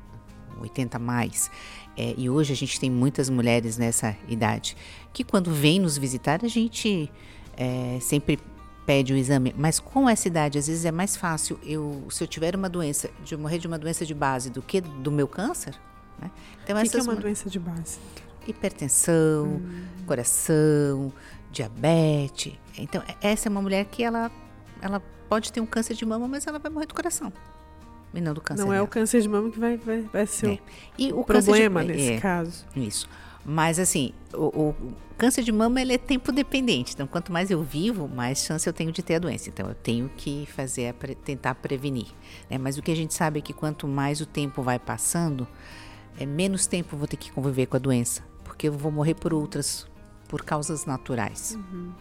[0.60, 1.50] 80 mais,
[1.96, 4.76] é, e hoje a gente tem muitas mulheres nessa idade,
[5.12, 7.10] que quando vem nos visitar, a gente
[7.56, 8.38] é, sempre
[8.86, 12.28] pede o exame, mas com essa idade, às vezes é mais fácil eu, se eu
[12.28, 15.74] tiver uma doença, de morrer de uma doença de base do que do meu câncer.
[16.20, 16.30] Né?
[16.62, 17.98] Então, o que, que é uma doença de base?
[18.46, 19.84] Hipertensão, hum.
[20.06, 21.12] coração,
[21.50, 22.54] diabetes.
[22.76, 24.30] Então, essa é uma mulher que ela,
[24.82, 27.32] ela pode ter um câncer de mama, mas ela vai morrer do coração.
[28.12, 28.62] E não do câncer.
[28.62, 28.80] Não dela.
[28.80, 30.58] é o câncer de mama que vai, vai, vai ser é.
[30.96, 32.64] e o, o problema de, nesse é, caso.
[32.76, 33.08] Isso.
[33.44, 34.74] Mas assim, o, o,
[35.18, 36.94] câncer de mama ele é tempo dependente.
[36.94, 39.48] Então, quanto mais eu vivo, mais chance eu tenho de ter a doença.
[39.48, 42.08] Então, eu tenho que fazer, tentar prevenir.
[42.48, 42.58] Né?
[42.58, 45.46] Mas o que a gente sabe é que quanto mais o tempo vai passando,
[46.18, 49.14] é menos tempo eu vou ter que conviver com a doença, porque eu vou morrer
[49.14, 49.86] por outras,
[50.28, 51.56] por causas naturais.
[51.56, 51.92] Uhum.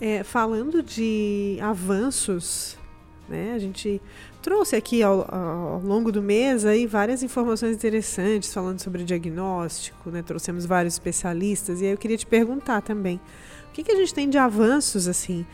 [0.00, 2.78] É, falando de avanços,
[3.30, 4.02] né, a gente
[4.42, 10.22] trouxe aqui ao, ao, longo do mês aí várias informações interessantes falando sobre diagnóstico, né,
[10.22, 13.20] trouxemos vários especialistas e aí eu queria te perguntar também,
[13.68, 15.46] o que, que a gente tem de avanços assim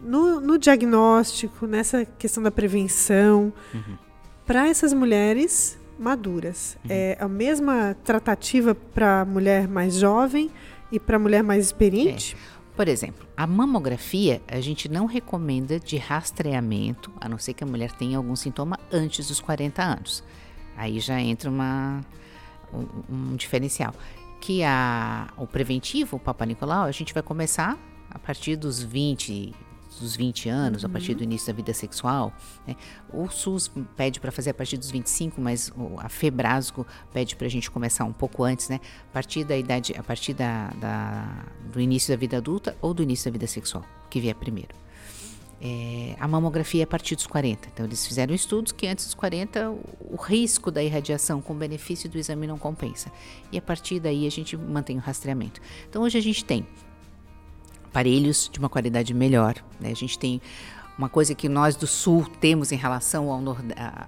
[0.00, 3.98] no, no diagnóstico, nessa questão da prevenção uhum.
[4.46, 6.78] para essas mulheres maduras?
[6.84, 6.90] Uhum.
[6.90, 10.50] É a mesma tratativa para mulher mais jovem
[10.90, 12.36] e para mulher mais experiente?
[12.56, 12.59] É.
[12.76, 17.66] Por exemplo, a mamografia a gente não recomenda de rastreamento, a não ser que a
[17.66, 20.24] mulher tenha algum sintoma antes dos 40 anos.
[20.76, 22.00] Aí já entra uma,
[22.72, 22.86] um,
[23.32, 23.94] um diferencial.
[24.40, 27.78] Que a, o preventivo, o Papa Nicolau, a gente vai começar
[28.10, 29.54] a partir dos 20,
[30.00, 30.90] dos 20 anos, uhum.
[30.90, 32.32] a partir do início da vida sexual.
[32.66, 32.74] Né?
[33.12, 37.50] O SUS pede para fazer a partir dos 25, mas a Febrasgo pede para a
[37.50, 38.80] gente começar um pouco antes, né?
[39.10, 43.02] A partir da idade, a partir da, da, do início da vida adulta ou do
[43.02, 44.74] início da vida sexual, que vier primeiro.
[45.62, 47.68] É, a mamografia é a partir dos 40.
[47.68, 49.80] Então, eles fizeram estudos que antes dos 40 o,
[50.12, 53.12] o, risco da irradiação com benefício do exame não compensa.
[53.52, 55.60] E a partir daí a gente mantém o rastreamento.
[55.88, 56.66] Então, hoje a gente tem
[57.90, 59.56] aparelhos de uma qualidade melhor.
[59.80, 59.90] Né?
[59.90, 60.40] A gente tem
[60.96, 63.40] uma coisa que nós do Sul temos em relação ao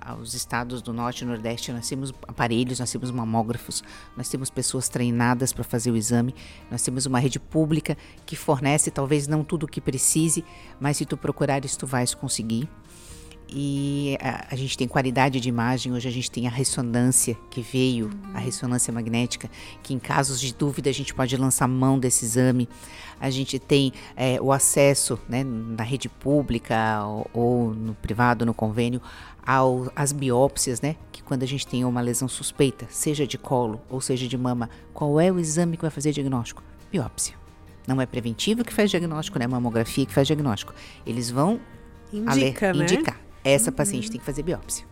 [0.01, 3.83] aos estados do Norte e Nordeste, nós temos aparelhos, nós temos mamógrafos,
[4.15, 6.35] nós temos pessoas treinadas para fazer o exame,
[6.71, 10.45] nós temos uma rede pública que fornece talvez não tudo o que precise,
[10.79, 12.69] mas se tu procurares tu vais conseguir
[13.55, 15.93] e a, a, gente tem qualidade de imagem.
[15.93, 18.31] Hoje a gente tem a ressonância que veio, uhum.
[18.35, 19.51] a ressonância magnética,
[19.83, 22.69] que em casos de dúvida a gente pode lançar mão desse exame.
[23.21, 28.55] A gente tem é, o acesso né, na rede pública ou, ou no privado, no
[28.55, 29.03] convênio,
[29.47, 30.97] ao, às biópsias, né?
[31.13, 34.71] Que quando a gente tem uma lesão suspeita, seja de colo ou seja de mama,
[34.95, 36.63] qual é o exame que vai fazer diagnóstico?
[36.91, 37.35] Biópsia.
[37.87, 39.47] Não é preventivo que faz diagnóstico, né?
[39.47, 40.73] Mamografia que faz diagnóstico.
[41.05, 41.61] Eles vão
[42.13, 42.85] Indica, né?
[42.85, 43.77] indicar essa uhum.
[43.77, 44.87] paciente tem que fazer biópsia.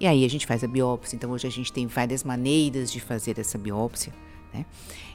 [0.00, 1.16] E aí a gente faz a biópsia.
[1.16, 4.12] Então hoje a gente tem várias maneiras de fazer essa biópsia.
[4.52, 4.64] Né?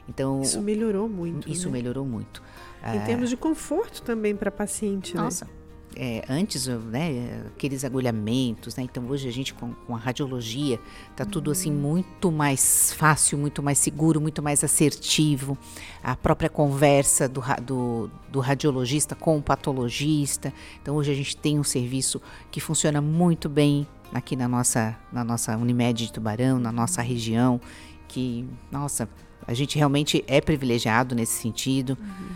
[0.08, 1.48] Então isso melhorou muito.
[1.50, 1.72] Isso né?
[1.72, 2.42] melhorou muito.
[2.82, 5.14] Em ah, termos de conforto também para a paciente.
[5.14, 5.22] Né?
[5.22, 5.46] Nossa.
[5.46, 5.50] Né?
[5.96, 8.82] É, antes, né, aqueles agulhamentos, né?
[8.82, 10.80] Então hoje a gente com, com a radiologia
[11.14, 15.56] tá tudo assim muito mais fácil, muito mais seguro, muito mais assertivo.
[16.02, 20.52] A própria conversa do, do, do radiologista com o patologista.
[20.82, 25.24] Então hoje a gente tem um serviço que funciona muito bem aqui na nossa, na
[25.24, 27.60] nossa Unimed de Tubarão, na nossa região,
[28.06, 29.08] que, nossa,
[29.46, 31.98] a gente realmente é privilegiado nesse sentido.
[32.00, 32.26] Uhum.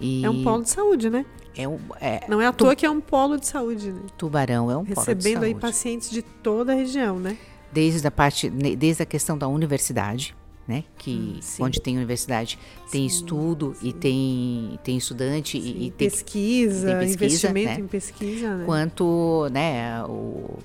[0.00, 1.24] E é um polo de saúde, né?
[1.58, 4.02] É um, é, Não é à toa que é um polo de saúde, né?
[4.16, 5.10] Tubarão é um polo de saúde.
[5.10, 7.36] Recebendo aí pacientes de toda a região, né?
[7.72, 10.36] Desde a parte, desde a questão da universidade,
[10.68, 10.84] né?
[10.96, 12.56] Que hum, onde tem universidade
[12.92, 13.88] tem sim, estudo sim.
[13.88, 17.80] e tem tem estudante sim, e, tem pesquisa, tem pesquisa investimento né?
[17.80, 18.64] em pesquisa, né?
[18.64, 20.04] Quanto, né?
[20.04, 20.58] O,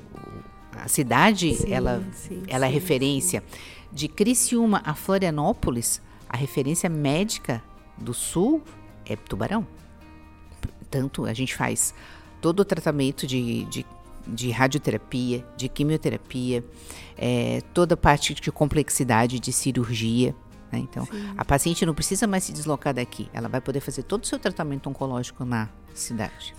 [0.76, 2.04] a cidade ela
[2.48, 3.44] ela é referência
[3.92, 7.64] de Criciúma a Florianópolis, a referência médica
[7.98, 8.62] do Sul
[9.08, 9.66] é Tubarão.
[10.94, 11.92] Tanto a gente faz
[12.40, 13.86] todo o tratamento de, de,
[14.28, 16.64] de radioterapia, de quimioterapia,
[17.18, 20.36] é, toda a parte de complexidade de cirurgia.
[20.72, 20.78] Né?
[20.78, 21.34] Então, Sim.
[21.36, 23.28] a paciente não precisa mais se deslocar daqui.
[23.34, 26.56] Ela vai poder fazer todo o seu tratamento oncológico na, cidade.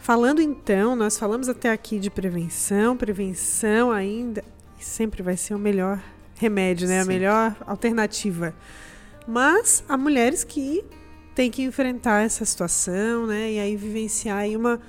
[0.00, 4.42] Falando então, nós falamos até aqui de prevenção, prevenção ainda
[4.78, 6.02] sempre vai ser o melhor
[6.36, 7.02] remédio, né?
[7.02, 8.54] A melhor alternativa.
[9.28, 10.82] Mas há mulheres que
[11.34, 13.52] têm que enfrentar essa situação, né?
[13.52, 14.80] E aí vivenciar aí uma,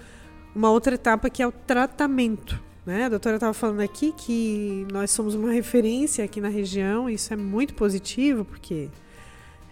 [0.55, 2.59] uma outra etapa que é o tratamento.
[2.85, 3.05] Né?
[3.05, 7.37] A doutora estava falando aqui que nós somos uma referência aqui na região, isso é
[7.37, 8.89] muito positivo, porque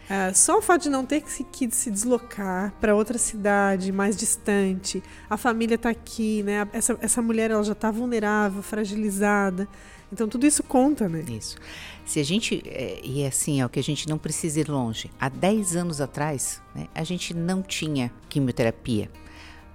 [0.05, 3.91] uh, só o fato de não ter que se, que se deslocar para outra cidade
[3.91, 6.67] mais distante, a família está aqui, né?
[6.71, 9.67] essa, essa mulher ela já está vulnerável, fragilizada.
[10.11, 11.23] Então tudo isso conta, né?
[11.29, 11.57] Isso.
[12.05, 15.11] Se a gente, é, e é assim, ó, que a gente não precisa ir longe.
[15.19, 19.09] Há 10 anos atrás, né, a gente não tinha quimioterapia.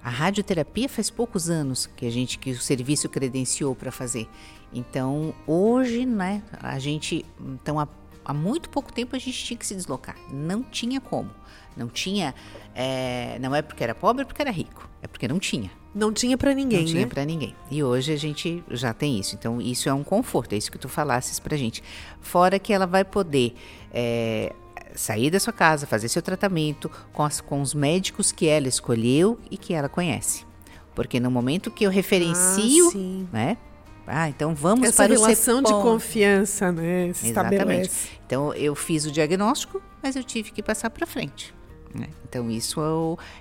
[0.03, 4.27] A radioterapia faz poucos anos que a gente que o serviço credenciou para fazer.
[4.73, 7.87] Então, hoje, né, a gente então há,
[8.23, 10.17] há, muito pouco tempo a gente tinha que se deslocar.
[10.31, 11.31] Não tinha como.
[11.75, 12.35] Não tinha,
[12.73, 14.89] é, não é porque era pobre, é porque era rico.
[15.01, 15.71] É porque não tinha.
[15.95, 16.91] Não tinha para ninguém, Não né?
[16.91, 17.55] tinha para ninguém.
[17.71, 19.33] E hoje a gente já tem isso.
[19.33, 21.81] Então, isso é um conforto, é isso que tu falasses pra gente.
[22.19, 23.55] Fora que ela vai poder
[23.93, 24.53] é,
[24.93, 29.39] sair da sua casa, fazer seu tratamento com, as, com os médicos que ela escolheu
[29.49, 30.45] e que ela conhece.
[30.93, 33.57] Porque no momento que eu referencio, ah, né?
[34.05, 37.11] Ah, então vamos Essa para o relação de confiança, né?
[37.13, 37.55] Se Exatamente.
[37.55, 38.09] estabelece.
[38.25, 41.53] Então eu fiz o diagnóstico, mas eu tive que passar para frente.
[41.95, 42.09] Né?
[42.27, 42.81] Então, isso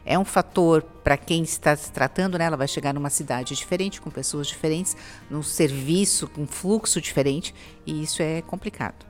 [0.04, 2.44] é, é um fator para quem está se tratando, né?
[2.44, 4.96] ela vai chegar numa cidade diferente, com pessoas diferentes,
[5.28, 7.52] num serviço, com um fluxo diferente,
[7.84, 9.04] e isso é complicado.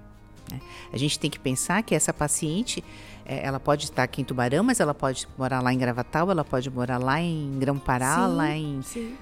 [0.50, 0.60] Né?
[0.92, 2.82] A gente tem que pensar que essa paciente,
[3.26, 6.44] é, ela pode estar aqui em Tubarão, mas ela pode morar lá em Gravatal, ela
[6.44, 8.80] pode morar lá em Grão-Pará, lá em...
[8.82, 9.14] Sim.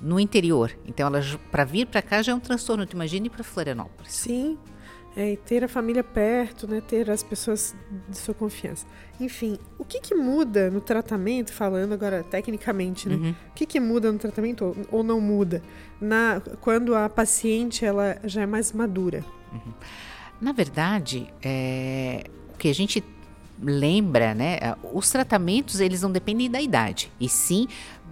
[0.00, 0.76] No interior.
[0.86, 1.10] Então,
[1.50, 2.84] para vir para cá já é um transtorno.
[2.84, 4.12] Tu imagina ir para Florianópolis.
[4.12, 4.58] Sim.
[5.14, 7.76] É, e ter a família perto, né, ter as pessoas
[8.08, 8.86] de sua confiança.
[9.20, 13.16] Enfim, o que, que muda no tratamento, falando agora tecnicamente, né?
[13.16, 13.30] Uhum.
[13.30, 15.62] O que, que muda no tratamento ou, ou não muda
[16.00, 19.22] na, quando a paciente ela já é mais madura?
[19.52, 19.72] Uhum.
[20.40, 23.04] Na verdade, é, o que a gente
[23.60, 24.58] lembra, né?
[24.92, 27.66] Os tratamentos eles não dependem da idade, e sim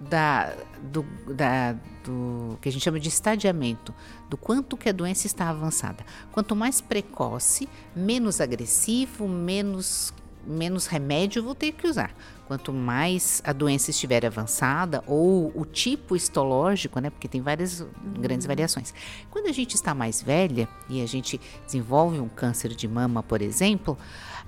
[0.09, 1.73] da, do, da,
[2.03, 3.93] do que a gente chama de estadiamento,
[4.29, 6.03] do quanto que a doença está avançada.
[6.31, 10.13] Quanto mais precoce, menos agressivo, menos
[10.45, 12.11] menos remédio vou ter que usar.
[12.47, 17.85] Quanto mais a doença estiver avançada ou o tipo histológico, né, porque tem várias
[18.19, 18.93] grandes variações.
[19.29, 23.41] Quando a gente está mais velha e a gente desenvolve um câncer de mama, por
[23.41, 23.97] exemplo,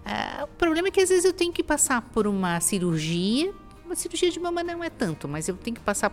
[0.06, 3.54] uh, o problema é que às vezes eu tenho que passar por uma cirurgia
[3.86, 6.10] uma cirurgia de mama não é tanto, mas eu tenho que passar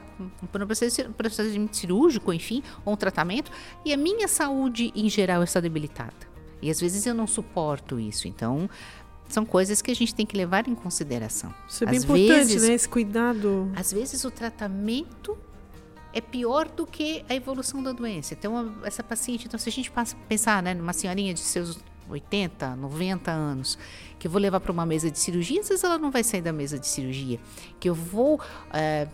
[0.53, 3.51] por um procedimento cirúrgico, enfim, ou um tratamento,
[3.85, 6.13] e a minha saúde em geral está debilitada.
[6.61, 8.29] E às vezes eu não suporto isso.
[8.29, 8.69] Então,
[9.29, 11.55] são coisas que a gente tem que levar em consideração.
[11.67, 12.75] Isso é bem às importante, vezes, né?
[12.75, 13.71] Esse cuidado.
[13.75, 15.39] Às vezes o tratamento
[16.13, 18.35] é pior do que a evolução da doença.
[18.35, 21.79] Então, essa paciente, então, se a gente passa, pensar, né, numa senhorinha de seus
[22.11, 23.79] 80, 90 anos,
[24.19, 26.43] que eu vou levar para uma mesa de cirurgia, às vezes ela não vai sair
[26.43, 27.39] da mesa de cirurgia,
[27.79, 28.41] que eu vou
[28.73, 29.09] é,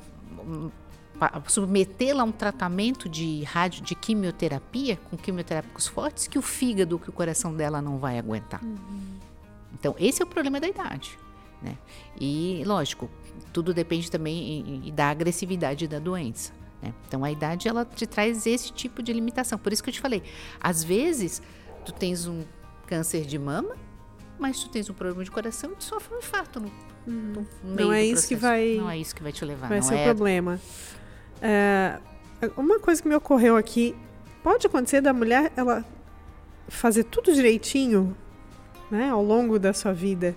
[1.46, 7.08] submetê-la a um tratamento de rádio, de quimioterapia, com quimioterápicos fortes, que o fígado, que
[7.08, 8.62] o coração dela não vai aguentar.
[8.62, 9.16] Uhum.
[9.78, 11.18] Então, esse é o problema da idade.
[11.62, 11.76] Né?
[12.20, 13.10] E, lógico,
[13.52, 16.52] tudo depende também da agressividade da doença.
[16.82, 16.92] Né?
[17.06, 19.58] Então, a idade, ela te traz esse tipo de limitação.
[19.58, 20.22] Por isso que eu te falei,
[20.60, 21.42] às vezes,
[21.84, 22.44] tu tens um
[22.86, 23.76] câncer de mama,
[24.38, 26.70] mas tu tens um problema de coração e tu sofre um infarto no,
[27.06, 28.76] no meio Não é isso que vai.
[28.76, 29.68] Não é isso que vai te levar.
[29.68, 30.02] Vai não ser é...
[30.02, 30.60] o problema.
[31.40, 31.98] É,
[32.56, 33.94] uma coisa que me ocorreu aqui,
[34.42, 35.84] pode acontecer da mulher ela
[36.68, 38.16] fazer tudo direitinho,
[38.90, 40.34] né, ao longo da sua vida,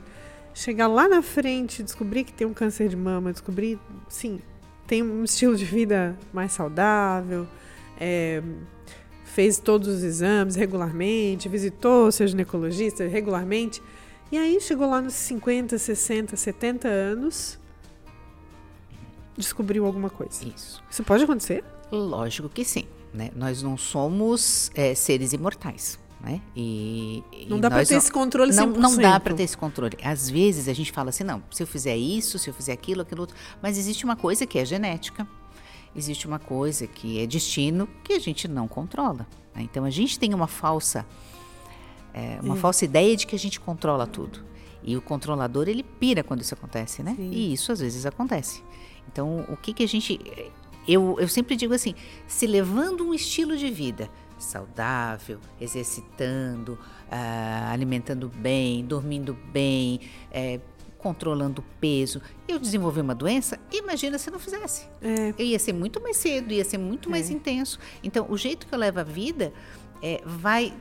[0.53, 4.39] chegar lá na frente, descobrir que tem um câncer de mama, descobrir, sim,
[4.87, 7.47] tem um estilo de vida mais saudável,
[7.99, 8.41] é,
[9.39, 13.81] fez todos os exames regularmente, visitou seu ginecologista regularmente,
[14.29, 17.57] e aí chegou lá nos 50, 60, 70 anos,
[19.37, 20.45] descobriu alguma coisa.
[20.45, 20.83] Isso.
[20.91, 21.63] Isso pode acontecer?
[21.89, 22.85] Lógico que sim.
[23.13, 23.31] Né?
[23.33, 25.97] Nós não somos é, seres imortais.
[26.19, 26.41] Né?
[26.53, 28.55] E, não dá para ter não, esse controle 100%.
[28.57, 29.97] Não, não dá para ter esse controle.
[30.03, 33.03] Às vezes a gente fala assim, não, se eu fizer isso, se eu fizer aquilo,
[33.03, 33.37] aquilo outro.
[33.61, 35.25] Mas existe uma coisa que é genética,
[35.99, 39.27] existe uma coisa que é destino que a gente não controla.
[39.53, 39.61] Né?
[39.63, 41.05] Então a gente tem uma falsa,
[42.13, 44.43] é, uma falsa ideia de que a gente controla tudo.
[44.81, 47.13] E o controlador ele pira quando isso acontece, né?
[47.15, 47.29] Sim.
[47.31, 48.63] E isso às vezes acontece.
[49.11, 50.19] Então o que que a gente,
[50.87, 51.93] eu, eu sempre digo assim,
[52.27, 59.99] se levando um estilo de vida saudável, exercitando, uh, alimentando bem, dormindo bem,
[60.31, 60.59] é,
[60.99, 64.85] controlando o peso, eu desenvolver uma doença, imagina se não fizesse.
[65.01, 65.33] É.
[65.37, 67.33] Eu ia ser muito mais cedo, ia ser muito mais É.
[67.33, 67.79] intenso.
[68.03, 69.51] Então, o jeito que eu levo a vida
[70.03, 70.73] é, vai,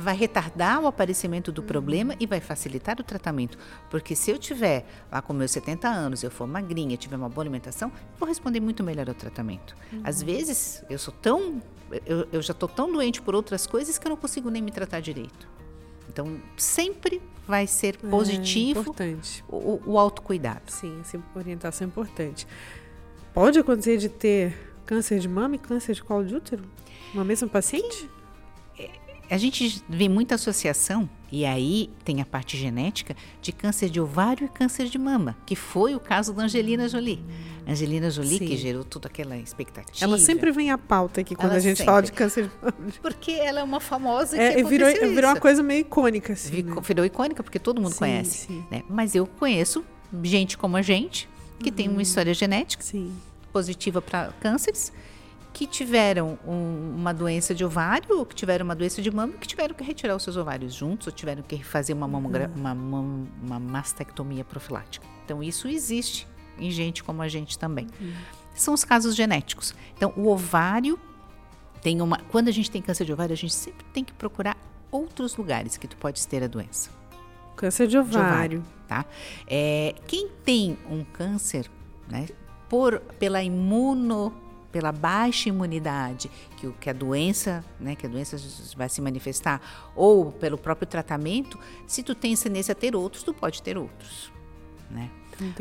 [0.00, 3.56] vai retardar o aparecimento do problema e vai facilitar o tratamento.
[3.90, 7.42] Porque se eu tiver lá com meus 70 anos, eu for magrinha, tiver uma boa
[7.44, 9.76] alimentação, vou responder muito melhor ao tratamento.
[10.04, 11.62] Às vezes, eu sou tão.
[12.04, 14.70] Eu, eu já estou tão doente por outras coisas que eu não consigo nem me
[14.70, 15.48] tratar direito.
[16.08, 19.44] Então, sempre vai ser É positivo importante.
[19.48, 20.70] o, o autocuidado.
[20.70, 22.46] Sim, essa orientação é importante.
[23.32, 26.64] Pode acontecer de ter câncer de mama e câncer de colo de útero?
[27.14, 28.08] Uma mesma paciente?
[29.30, 34.46] A gente vê muita associação, e aí tem a parte genética, de câncer de ovário
[34.46, 37.22] e câncer de mama, que foi o caso da Angelina Jolie.
[37.66, 38.56] Angelina Jolie, que Sim.
[38.56, 40.02] gerou toda aquela expectativa.
[40.02, 41.84] Ela sempre vem à pauta aqui quando Ela a gente sempre.
[41.92, 42.74] fala de câncer de mama.
[43.02, 45.42] Porque ela é uma famosa que É, virou, aconteceu virou uma isso.
[45.42, 46.50] coisa meio icônica, assim.
[46.50, 46.82] Virou, né?
[46.82, 48.46] virou icônica, porque todo mundo Sim, conhece.
[48.46, 48.64] sim.
[48.70, 48.82] né?
[48.88, 49.84] Mas eu conheço
[50.22, 51.28] gente como a gente,
[51.60, 51.94] que tem Uhum.
[51.94, 53.12] uma história genética Sim.
[53.52, 54.90] positiva para cânceres,
[55.58, 59.44] que tiveram um- uma doença de ovário, ou que tiveram uma doença de mama, que
[59.48, 63.26] tiveram que retirar os seus ovários juntos, ou tiveram que fazer uma, mamogra- uma, mam-
[63.42, 65.04] uma mastectomia profilática.
[65.24, 66.28] Então, isso existe
[66.60, 67.88] em gente como a gente também.
[68.54, 69.74] São os casos genéticos.
[69.96, 70.96] Então, o ovário
[71.82, 72.18] tem uma.
[72.30, 74.56] Quando a gente tem câncer de ovário, a gente sempre tem que procurar
[74.92, 76.88] outros lugares que tu podes ter a doença
[77.56, 78.64] Câncer de de ovário.
[78.86, 79.04] tá?
[79.48, 81.68] É, quem tem um câncer,
[82.08, 82.28] né,
[82.68, 84.32] por, pela imuno,
[84.70, 88.36] pela baixa imunidade que, o- que a doença, né, que a doença
[88.76, 89.60] vai se manifestar,
[89.96, 94.30] ou pelo próprio tratamento, se tu tem tendência a ter outros, tu pode ter outros,
[94.90, 95.10] né?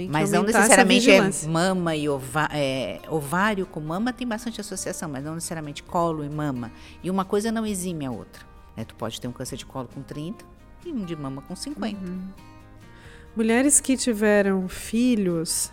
[0.10, 5.24] Mas não necessariamente é mama e ova- é, ovário com mama tem bastante associação, mas
[5.24, 6.72] não necessariamente colo e mama.
[7.04, 8.44] E uma coisa não exime a outra.
[8.76, 8.84] né?
[8.84, 10.44] Tu pode ter um câncer de colo com 30
[10.86, 11.98] e um de mama com 50.
[13.36, 15.72] Mulheres que tiveram filhos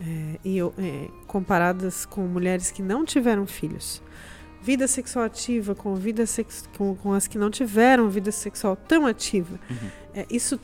[0.00, 4.02] é, e é, comparadas com mulheres que não tiveram filhos.
[4.60, 9.06] Vida sexual ativa com, vida sex, com, com as que não tiveram vida sexual tão
[9.06, 9.58] ativa.
[9.70, 9.90] Uhum.
[10.14, 10.58] É, isso,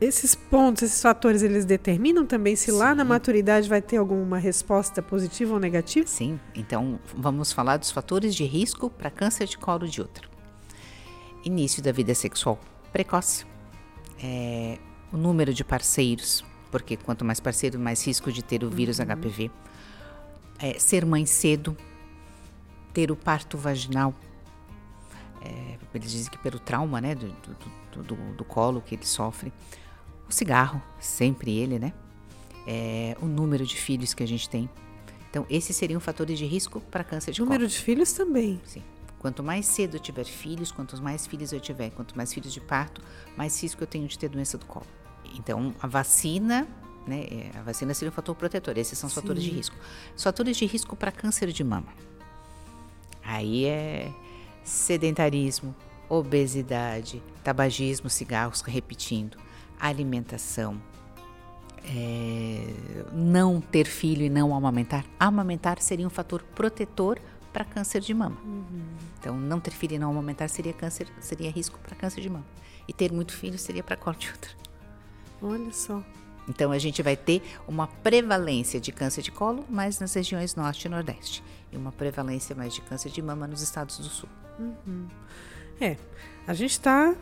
[0.00, 3.08] esses pontos, esses fatores, eles determinam também se lá na Sim.
[3.08, 6.06] maturidade vai ter alguma resposta positiva ou negativa?
[6.06, 10.28] Sim, então vamos falar dos fatores de risco para câncer de colo de útero.
[11.44, 12.58] Início da vida sexual
[12.92, 13.44] precoce,
[14.22, 14.78] é,
[15.12, 16.44] o número de parceiros,
[16.74, 19.48] porque quanto mais parceiro, mais risco de ter o vírus HPV.
[20.58, 21.76] É, ser mãe cedo,
[22.92, 24.12] ter o parto vaginal.
[25.40, 29.52] É, eles dizem que pelo trauma, né, do, do, do, do- colo que ele sofre.
[30.28, 31.92] O cigarro, sempre ele, né?
[32.66, 34.68] É, o número de filhos que a gente tem.
[35.30, 37.68] Então, esses seriam fatores de risco para câncer de Número colo.
[37.70, 38.60] de filhos também.
[38.64, 38.82] Sim.
[39.20, 42.60] Quanto mais cedo eu tiver filhos, quantos mais filhos eu tiver, quanto mais filhos de
[42.60, 43.00] parto,
[43.36, 44.86] mais risco eu tenho de ter doença do colo.
[45.34, 46.66] Então, a vacina,
[47.06, 47.26] né?
[47.30, 48.76] é, A vacina seria um fator protetor.
[48.76, 49.76] Esses são os fatores de risco.
[50.16, 51.92] Os fatores de risco para câncer de mama.
[53.22, 54.12] Aí é
[54.62, 55.74] sedentarismo,
[56.08, 59.38] obesidade, tabagismo, cigarros, repetindo,
[59.80, 60.80] alimentação,
[61.84, 62.74] é,
[63.12, 65.04] não ter filho e não amamentar.
[65.18, 67.18] Amamentar seria um fator protetor
[67.52, 68.36] para câncer de mama.
[69.20, 72.46] Então, não ter filho e não amamentar seria câncer, seria risco para câncer de mama.
[72.88, 74.54] E ter muito filho seria para colo de útero.
[75.44, 76.02] Olha só.
[76.48, 80.86] Então, a gente vai ter uma prevalência de câncer de colo mais nas regiões norte
[80.86, 81.44] e nordeste.
[81.70, 84.28] E uma prevalência mais de câncer de mama nos estados do sul.
[85.78, 85.96] É,
[86.46, 87.14] a gente está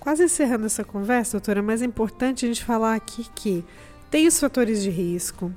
[0.00, 3.64] quase encerrando essa conversa, doutora, mas é importante a gente falar aqui que
[4.10, 5.52] tem os fatores de risco,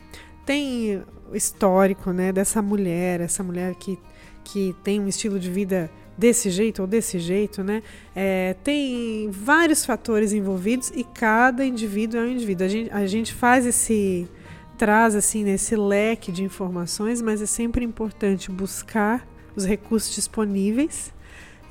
[0.45, 3.97] tem o histórico né, dessa mulher, essa mulher que,
[4.43, 7.83] que tem um estilo de vida desse jeito ou desse jeito, né?
[8.15, 12.65] É, tem vários fatores envolvidos e cada indivíduo é um indivíduo.
[12.65, 14.27] A gente, a gente faz esse.
[14.77, 21.13] traz assim nesse leque de informações, mas é sempre importante buscar os recursos disponíveis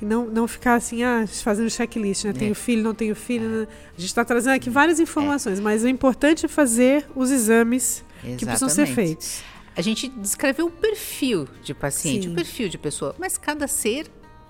[0.01, 2.33] e não, não ficar assim, ah, fazendo checklist, né?
[2.33, 2.55] Tenho É.
[2.55, 3.47] filho, não tenho filho.
[3.47, 3.67] né?
[3.95, 8.03] A gente está trazendo aqui várias informações, mas o importante é fazer os exames
[8.37, 8.93] que precisam ser Exatamente.
[8.95, 9.43] feitos.
[9.77, 12.31] A gente descreveu o perfil de paciente, Sim.
[12.31, 14.07] o perfil de pessoa, mas cada ser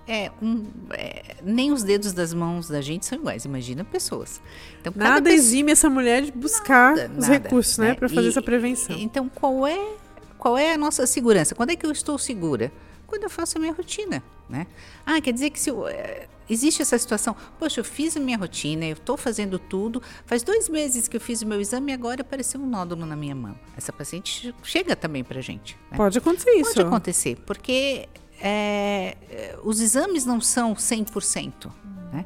[0.08, 0.66] é um.
[0.92, 4.42] é, nem os dedos das mãos da gente são iguais, imagina pessoas.
[4.82, 7.94] Então, Nada pessoa- exime essa mulher de buscar Nada, os nada, recursos, né, né?
[7.96, 8.96] para fazer E- essa prevenção.
[8.98, 9.94] Então, qual é,
[10.38, 11.56] qual é a nossa segurança?
[11.56, 12.72] Quando é que eu estou segura?
[13.08, 14.66] Quando eu faço a minha rotina, né?
[15.06, 18.36] Ah, quer dizer que se eu, eh, existe essa situação, poxa, eu fiz a minha
[18.38, 21.96] rotina, eu estou fazendo tudo, faz dois meses que eu fiz o meu exame e
[21.96, 23.56] agora apareceu um nódulo na minha mão.
[23.78, 25.78] Essa paciente chega também pra gente.
[25.92, 25.98] né?
[25.98, 26.74] Pode acontecer isso.
[26.74, 28.10] Pode acontecer, porque
[28.40, 31.72] é, é, os exames não são 100%,
[32.12, 32.26] né?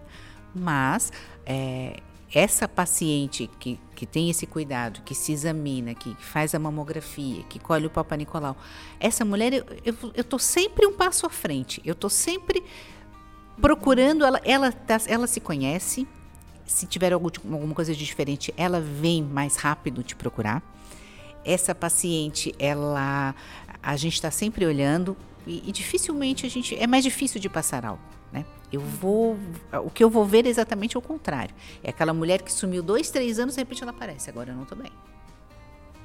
[0.54, 1.12] Mas
[1.46, 2.00] é,
[2.34, 7.60] essa paciente que, que tem esse cuidado, que se examina, que faz a mamografia, que
[7.60, 8.56] colhe o Papa Nicolau,
[9.00, 11.82] essa mulher, eu, tô sempre um passo à frente.
[11.84, 12.64] Eu tô sempre
[13.60, 16.08] procurando, ela, ela, tá, ela se conhece.
[16.66, 20.62] Se tiver algum, alguma coisa de diferente, ela vem mais rápido te procurar.
[21.44, 23.34] Essa paciente, ela,
[23.82, 25.18] a gente está sempre olhando
[25.50, 28.02] e, e dificilmente a gente, é mais difícil de passar algo.
[28.32, 28.46] Né?
[28.72, 29.36] Eu vou,
[29.84, 31.56] o que eu vou ver é exatamente o contrário.
[31.84, 34.30] É aquela mulher que sumiu dois, três anos, de repente ela aparece.
[34.30, 34.92] Agora eu não estou bem.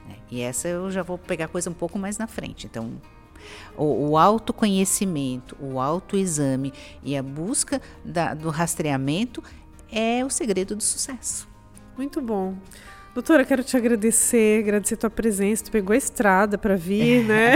[0.09, 0.17] Né?
[0.31, 2.67] E essa eu já vou pegar coisa um pouco mais na frente.
[2.67, 2.91] Então,
[3.77, 6.73] o, o autoconhecimento, o autoexame
[7.03, 9.45] e a busca da, do rastreamento
[9.93, 11.47] é o segredo do sucesso.
[11.99, 12.57] Muito bom.
[13.15, 15.63] Doutora, quero te agradecer, agradecer a tua presença.
[15.63, 17.55] Tu pegou a estrada para vir, né?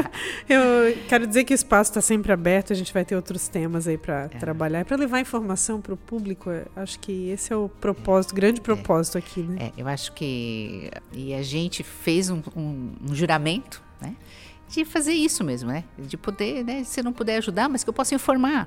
[0.48, 2.72] Eu quero dizer que o espaço está sempre aberto.
[2.72, 4.28] A gente vai ter outros temas aí para é.
[4.28, 6.48] trabalhar, para levar informação para o público.
[6.74, 8.62] Acho que esse é o propósito, grande é.
[8.62, 9.66] propósito aqui, né?
[9.66, 14.16] É, eu acho que e a gente fez um, um, um juramento, né?
[14.70, 15.84] De fazer isso mesmo, né?
[15.98, 16.82] De poder, né?
[16.82, 18.66] Se não puder ajudar, mas que eu possa informar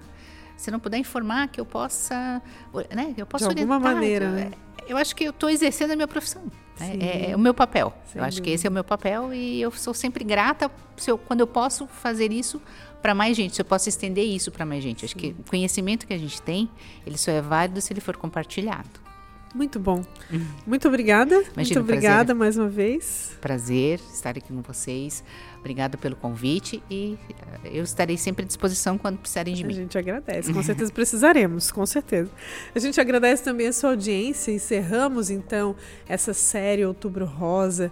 [0.55, 2.41] se não puder informar, que eu possa,
[2.89, 4.49] né, eu possa de alguma maneira?
[4.87, 6.43] Eu acho que eu estou exercendo a minha profissão.
[6.79, 6.97] Né?
[6.99, 7.93] É, é, o meu papel.
[8.05, 8.45] Sem eu acho dúvida.
[8.45, 11.47] que esse é o meu papel e eu sou sempre grata se eu, quando eu
[11.47, 12.61] posso fazer isso
[13.01, 15.01] para mais gente, se eu posso estender isso para mais gente.
[15.01, 15.05] Sim.
[15.05, 16.69] Acho que o conhecimento que a gente tem,
[17.05, 19.07] ele só é válido se ele for compartilhado.
[19.55, 20.03] Muito bom.
[20.31, 20.47] Uhum.
[20.65, 21.35] Muito obrigada.
[21.35, 23.37] Imagina, Muito obrigada prazer, mais uma vez.
[23.41, 25.23] Prazer estar aqui com vocês.
[25.67, 27.17] Obrigada pelo convite e
[27.65, 29.73] eh, eu estarei sempre à disposição quando precisarem de mim.
[29.73, 32.31] A gente agradece, com certeza precisaremos, com certeza.
[32.73, 34.49] A gente agradece também a sua audiência.
[34.49, 35.75] Encerramos então
[36.07, 37.91] essa série Outubro Rosa.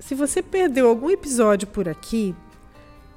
[0.00, 2.34] Se você perdeu algum episódio por aqui,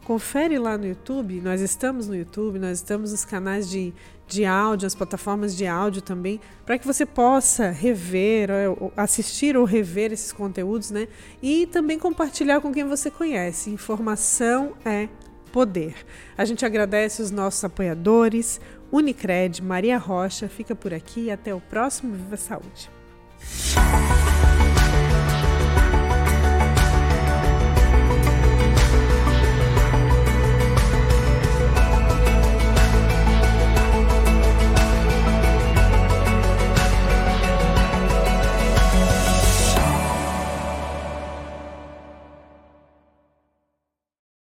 [0.05, 1.41] confere lá no YouTube.
[1.41, 3.91] Nós estamos no YouTube, nós estamos nos canais de
[4.31, 8.49] de áudio, as plataformas de áudio também, para que você possa rever,
[8.95, 11.07] assistir ou rever esses conteúdos, né?
[11.41, 13.69] E também compartilhar com quem você conhece.
[13.69, 15.09] Informação é
[15.51, 15.95] poder.
[16.37, 18.61] A gente agradece os nossos apoiadores,
[18.91, 22.89] Unicred, Maria Rocha, fica por aqui e até o próximo Viva Saúde.